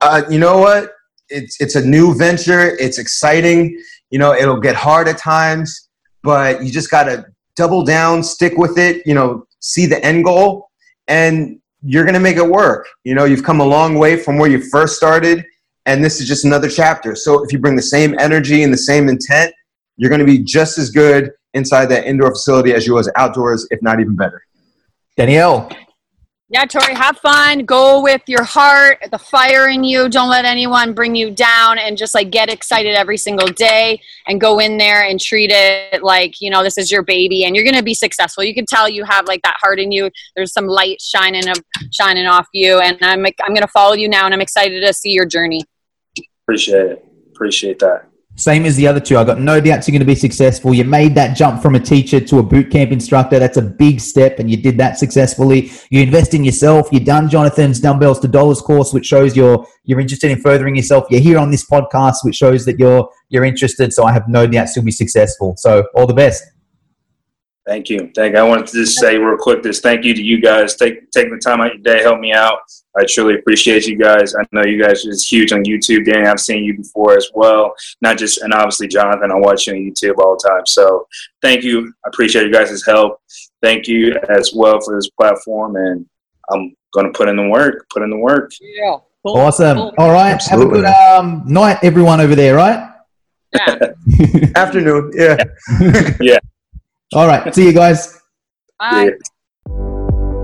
Uh, 0.02 0.22
you 0.30 0.40
know 0.40 0.58
what? 0.60 0.94
It's 1.30 1.60
it's 1.60 1.76
a 1.76 1.86
new 1.86 2.16
venture. 2.16 2.78
It's 2.78 2.98
exciting. 2.98 3.78
You 4.10 4.20
know, 4.20 4.34
it'll 4.34 4.62
get 4.62 4.76
hard 4.76 5.08
at 5.08 5.18
times, 5.18 5.85
but 6.26 6.64
you 6.64 6.72
just 6.72 6.92
gotta 6.92 7.26
double 7.56 7.86
down, 7.86 8.24
stick 8.24 8.58
with 8.58 8.78
it. 8.78 9.06
You 9.08 9.14
know, 9.14 9.48
see 9.60 9.86
the 9.86 10.04
end 10.04 10.26
goal, 10.26 10.70
and 11.08 11.60
you're 11.82 12.04
gonna 12.04 12.20
make 12.20 12.38
it 12.38 12.48
work. 12.48 12.88
You 13.06 13.16
know, 13.16 13.24
you've 13.24 13.44
come 13.44 13.62
a 13.62 13.66
long 13.66 13.96
way 13.98 14.18
from 14.18 14.38
where 14.38 14.50
you 14.50 14.62
first 14.70 14.98
started, 14.98 15.46
and 15.86 16.04
this 16.04 16.20
is 16.20 16.28
just 16.28 16.44
another 16.44 16.70
chapter. 16.70 17.16
So 17.16 17.44
if 17.44 17.54
you 17.54 17.60
bring 17.60 17.76
the 17.76 17.82
same 17.82 18.18
energy 18.20 18.64
and 18.64 18.74
the 18.74 18.78
same 18.78 19.08
intent, 19.08 19.54
you're 19.96 20.10
gonna 20.10 20.26
be 20.26 20.40
just 20.40 20.78
as 20.78 20.90
good 20.90 21.32
inside 21.54 21.86
that 21.86 22.06
indoor 22.06 22.32
facility 22.32 22.74
as 22.74 22.86
you 22.86 22.96
was 22.96 23.10
outdoors, 23.16 23.66
if 23.72 23.82
not 23.82 24.02
even 24.02 24.16
better. 24.16 24.42
Danielle, 25.16 25.70
Yeah, 26.48 26.66
Tori, 26.66 26.94
have 26.94 27.18
fun. 27.18 27.66
Go 27.66 28.04
with 28.04 28.22
your 28.28 28.44
heart, 28.44 29.00
the 29.12 29.18
fire 29.18 29.68
in 29.68 29.84
you. 29.84 30.08
Don't 30.08 30.30
let 30.30 30.46
anyone 30.46 30.94
bring 30.94 31.16
you 31.16 31.32
down 31.32 31.80
and 31.80 31.98
just 31.98 32.14
like 32.14 32.30
get 32.30 32.52
excited 32.52 32.94
every 32.94 33.18
single 33.18 33.48
day 33.48 34.00
and 34.28 34.40
go 34.40 34.60
in 34.60 34.78
there 34.78 35.04
and 35.04 35.20
treat 35.20 35.50
it 35.52 36.04
like, 36.04 36.40
you 36.42 36.52
know, 36.52 36.62
this 36.62 36.78
is 36.78 36.92
your 36.92 37.02
baby 37.02 37.46
and 37.46 37.56
you're 37.56 37.66
going 37.66 37.76
to 37.76 37.84
be 37.84 37.96
successful. 37.96 38.44
You 38.44 38.54
can 38.54 38.68
tell 38.68 38.88
you 38.88 39.04
have 39.06 39.26
like 39.26 39.42
that 39.42 39.56
heart 39.60 39.80
in 39.80 39.92
you. 39.92 40.12
There's 40.36 40.54
some 40.54 40.68
light 40.68 41.02
shining 41.02 41.50
of 41.50 41.58
shining 41.92 42.28
off 42.28 42.46
you 42.54 42.80
and 42.80 42.96
I'm 43.02 43.26
I'm 43.26 43.54
going 43.54 43.62
to 43.62 43.68
follow 43.68 43.96
you 43.96 44.08
now 44.08 44.26
and 44.26 44.34
I'm 44.34 44.42
excited 44.42 44.82
to 44.82 44.94
see 44.94 45.10
your 45.10 45.26
journey. 45.26 45.64
Appreciate 46.44 46.92
it. 46.92 47.06
Appreciate 47.34 47.80
that. 47.80 48.06
Same 48.36 48.66
as 48.66 48.76
the 48.76 48.86
other 48.86 49.00
two. 49.00 49.18
I 49.18 49.24
got 49.24 49.40
no 49.40 49.62
doubts 49.62 49.88
you're 49.88 49.94
going 49.94 50.02
to 50.02 50.06
be 50.06 50.16
successful. 50.16 50.74
You 50.74 50.84
made 50.84 51.16
that 51.16 51.38
jump 51.38 51.62
from 51.62 51.76
a 51.76 51.80
teacher 51.80 52.20
to 52.20 52.40
a 52.40 52.44
boot 52.44 52.70
camp 52.70 52.92
instructor. 52.92 53.40
That's 53.40 53.58
a 53.58 53.62
big 53.62 54.02
step, 54.02 54.40
and 54.40 54.52
you 54.52 54.58
did 54.58 54.78
that 54.78 55.00
successfully. 55.00 55.72
You 55.90 56.02
invest 56.02 56.34
in 56.34 56.44
yourself. 56.44 56.90
You 56.92 57.00
done 57.00 57.30
Jonathan's 57.30 57.80
dumbbells 57.80 58.20
to 58.22 58.28
dollars 58.28 58.62
course, 58.62 58.94
which 58.94 59.06
shows 59.06 59.36
you're 59.36 59.66
you're 59.86 60.00
interested 60.00 60.32
in 60.32 60.42
furthering 60.42 60.76
yourself. 60.76 61.06
You're 61.10 61.22
here 61.22 61.38
on 61.38 61.50
this 61.50 61.66
podcast, 61.66 62.18
which 62.24 62.36
shows 62.36 62.66
that 62.66 62.78
you're 62.78 63.10
you're 63.30 63.46
interested. 63.46 63.94
So 63.94 64.04
I 64.04 64.12
have 64.12 64.28
no 64.28 64.46
doubts 64.46 64.76
you'll 64.76 64.86
be 64.86 64.92
successful. 64.92 65.56
So 65.58 65.88
all 65.96 66.06
the 66.06 66.14
best. 66.14 66.44
Thank 67.66 67.90
you. 67.90 68.12
Thank 68.16 68.36
you. 68.36 68.40
I 68.40 68.44
wanted 68.44 68.68
to 68.68 68.74
just 68.74 69.00
say 69.00 69.18
real 69.18 69.38
quick 69.38 69.64
this 69.64 69.80
thank 69.80 70.06
you 70.06 70.14
to 70.14 70.22
you 70.22 70.40
guys. 70.40 70.76
Take 70.76 71.10
taking 71.10 71.32
the 71.32 71.40
time 71.40 71.62
out 71.62 71.74
your 71.74 71.82
day, 71.82 72.04
help 72.04 72.20
me 72.20 72.32
out. 72.32 72.60
I 72.98 73.06
truly 73.10 73.36
appreciate 73.36 73.88
you 73.88 73.98
guys. 73.98 74.36
I 74.36 74.44
know 74.52 74.64
you 74.64 74.82
guys 74.82 75.04
are 75.04 75.10
just 75.10 75.32
huge 75.32 75.52
on 75.52 75.64
YouTube. 75.64 76.06
Danny, 76.06 76.28
I've 76.28 76.40
seen 76.40 76.64
you 76.64 76.78
before 76.78 77.18
as 77.18 77.30
well. 77.34 77.74
Not 78.02 78.20
just 78.20 78.38
and 78.42 78.54
obviously 78.54 78.88
Jonathan, 78.88 79.32
I 79.32 79.36
watch 79.36 79.66
you 79.66 79.74
on 79.74 79.80
YouTube 79.80 80.20
all 80.20 80.38
the 80.38 80.48
time. 80.48 80.66
So 80.68 81.08
thank 81.42 81.64
you. 81.64 81.92
I 82.06 82.10
appreciate 82.10 82.46
you 82.46 82.54
guys' 82.54 82.86
help. 82.86 83.20
Thank 83.64 83.88
you 83.88 84.16
as 84.30 84.54
well 84.56 84.80
for 84.80 84.96
this 84.96 85.10
platform 85.10 85.76
and 85.76 86.06
I'm 86.52 86.76
gonna 86.94 87.12
put 87.14 87.30
in 87.30 87.36
the 87.36 87.50
work, 87.50 87.88
put 87.90 88.04
in 88.04 88.12
the 88.12 88.18
work. 88.18 88.52
Yeah. 88.62 88.98
Awesome. 89.24 89.80
All 89.98 90.12
right. 90.12 90.34
Absolutely. 90.34 90.84
Have 90.84 90.86
a 90.86 91.20
good 91.20 91.20
um, 91.20 91.44
night, 91.48 91.80
everyone 91.82 92.22
over 92.22 92.36
there. 92.36 92.56
Right. 92.56 92.92
Afternoon. 94.56 95.12
Yeah. 95.16 95.38
Afternoon, 95.68 96.18
yeah. 96.22 96.38
All 97.14 97.28
right. 97.28 97.54
See 97.54 97.66
you 97.66 97.74
guys. 97.74 98.20
Bye. 98.80 99.10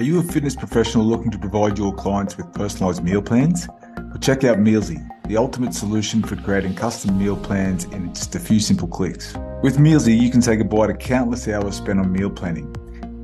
Are 0.00 0.02
you 0.02 0.18
a 0.18 0.22
fitness 0.22 0.56
professional 0.56 1.04
looking 1.04 1.30
to 1.30 1.38
provide 1.38 1.76
your 1.76 1.94
clients 1.94 2.34
with 2.34 2.50
personalized 2.54 3.04
meal 3.04 3.20
plans? 3.20 3.68
Well, 3.68 4.16
check 4.18 4.44
out 4.44 4.56
Mealsy, 4.56 5.06
the 5.28 5.36
ultimate 5.36 5.74
solution 5.74 6.22
for 6.22 6.36
creating 6.36 6.74
custom 6.74 7.18
meal 7.18 7.36
plans 7.36 7.84
in 7.84 8.14
just 8.14 8.34
a 8.34 8.38
few 8.38 8.60
simple 8.60 8.88
clicks. 8.88 9.34
With 9.62 9.76
Mealsy, 9.76 10.18
you 10.18 10.30
can 10.30 10.40
say 10.40 10.56
goodbye 10.56 10.86
to 10.86 10.94
countless 10.94 11.46
hours 11.48 11.76
spent 11.76 11.98
on 11.98 12.10
meal 12.10 12.30
planning. 12.30 12.74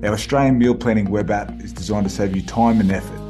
Our 0.05 0.13
Australian 0.13 0.59
meal 0.59 0.75
planning 0.75 1.11
web 1.11 1.31
app 1.31 1.51
is 1.63 1.73
designed 1.73 2.05
to 2.05 2.15
save 2.15 2.37
you 2.37 2.43
time 2.43 2.79
and 2.79 2.93
effort 2.93 3.16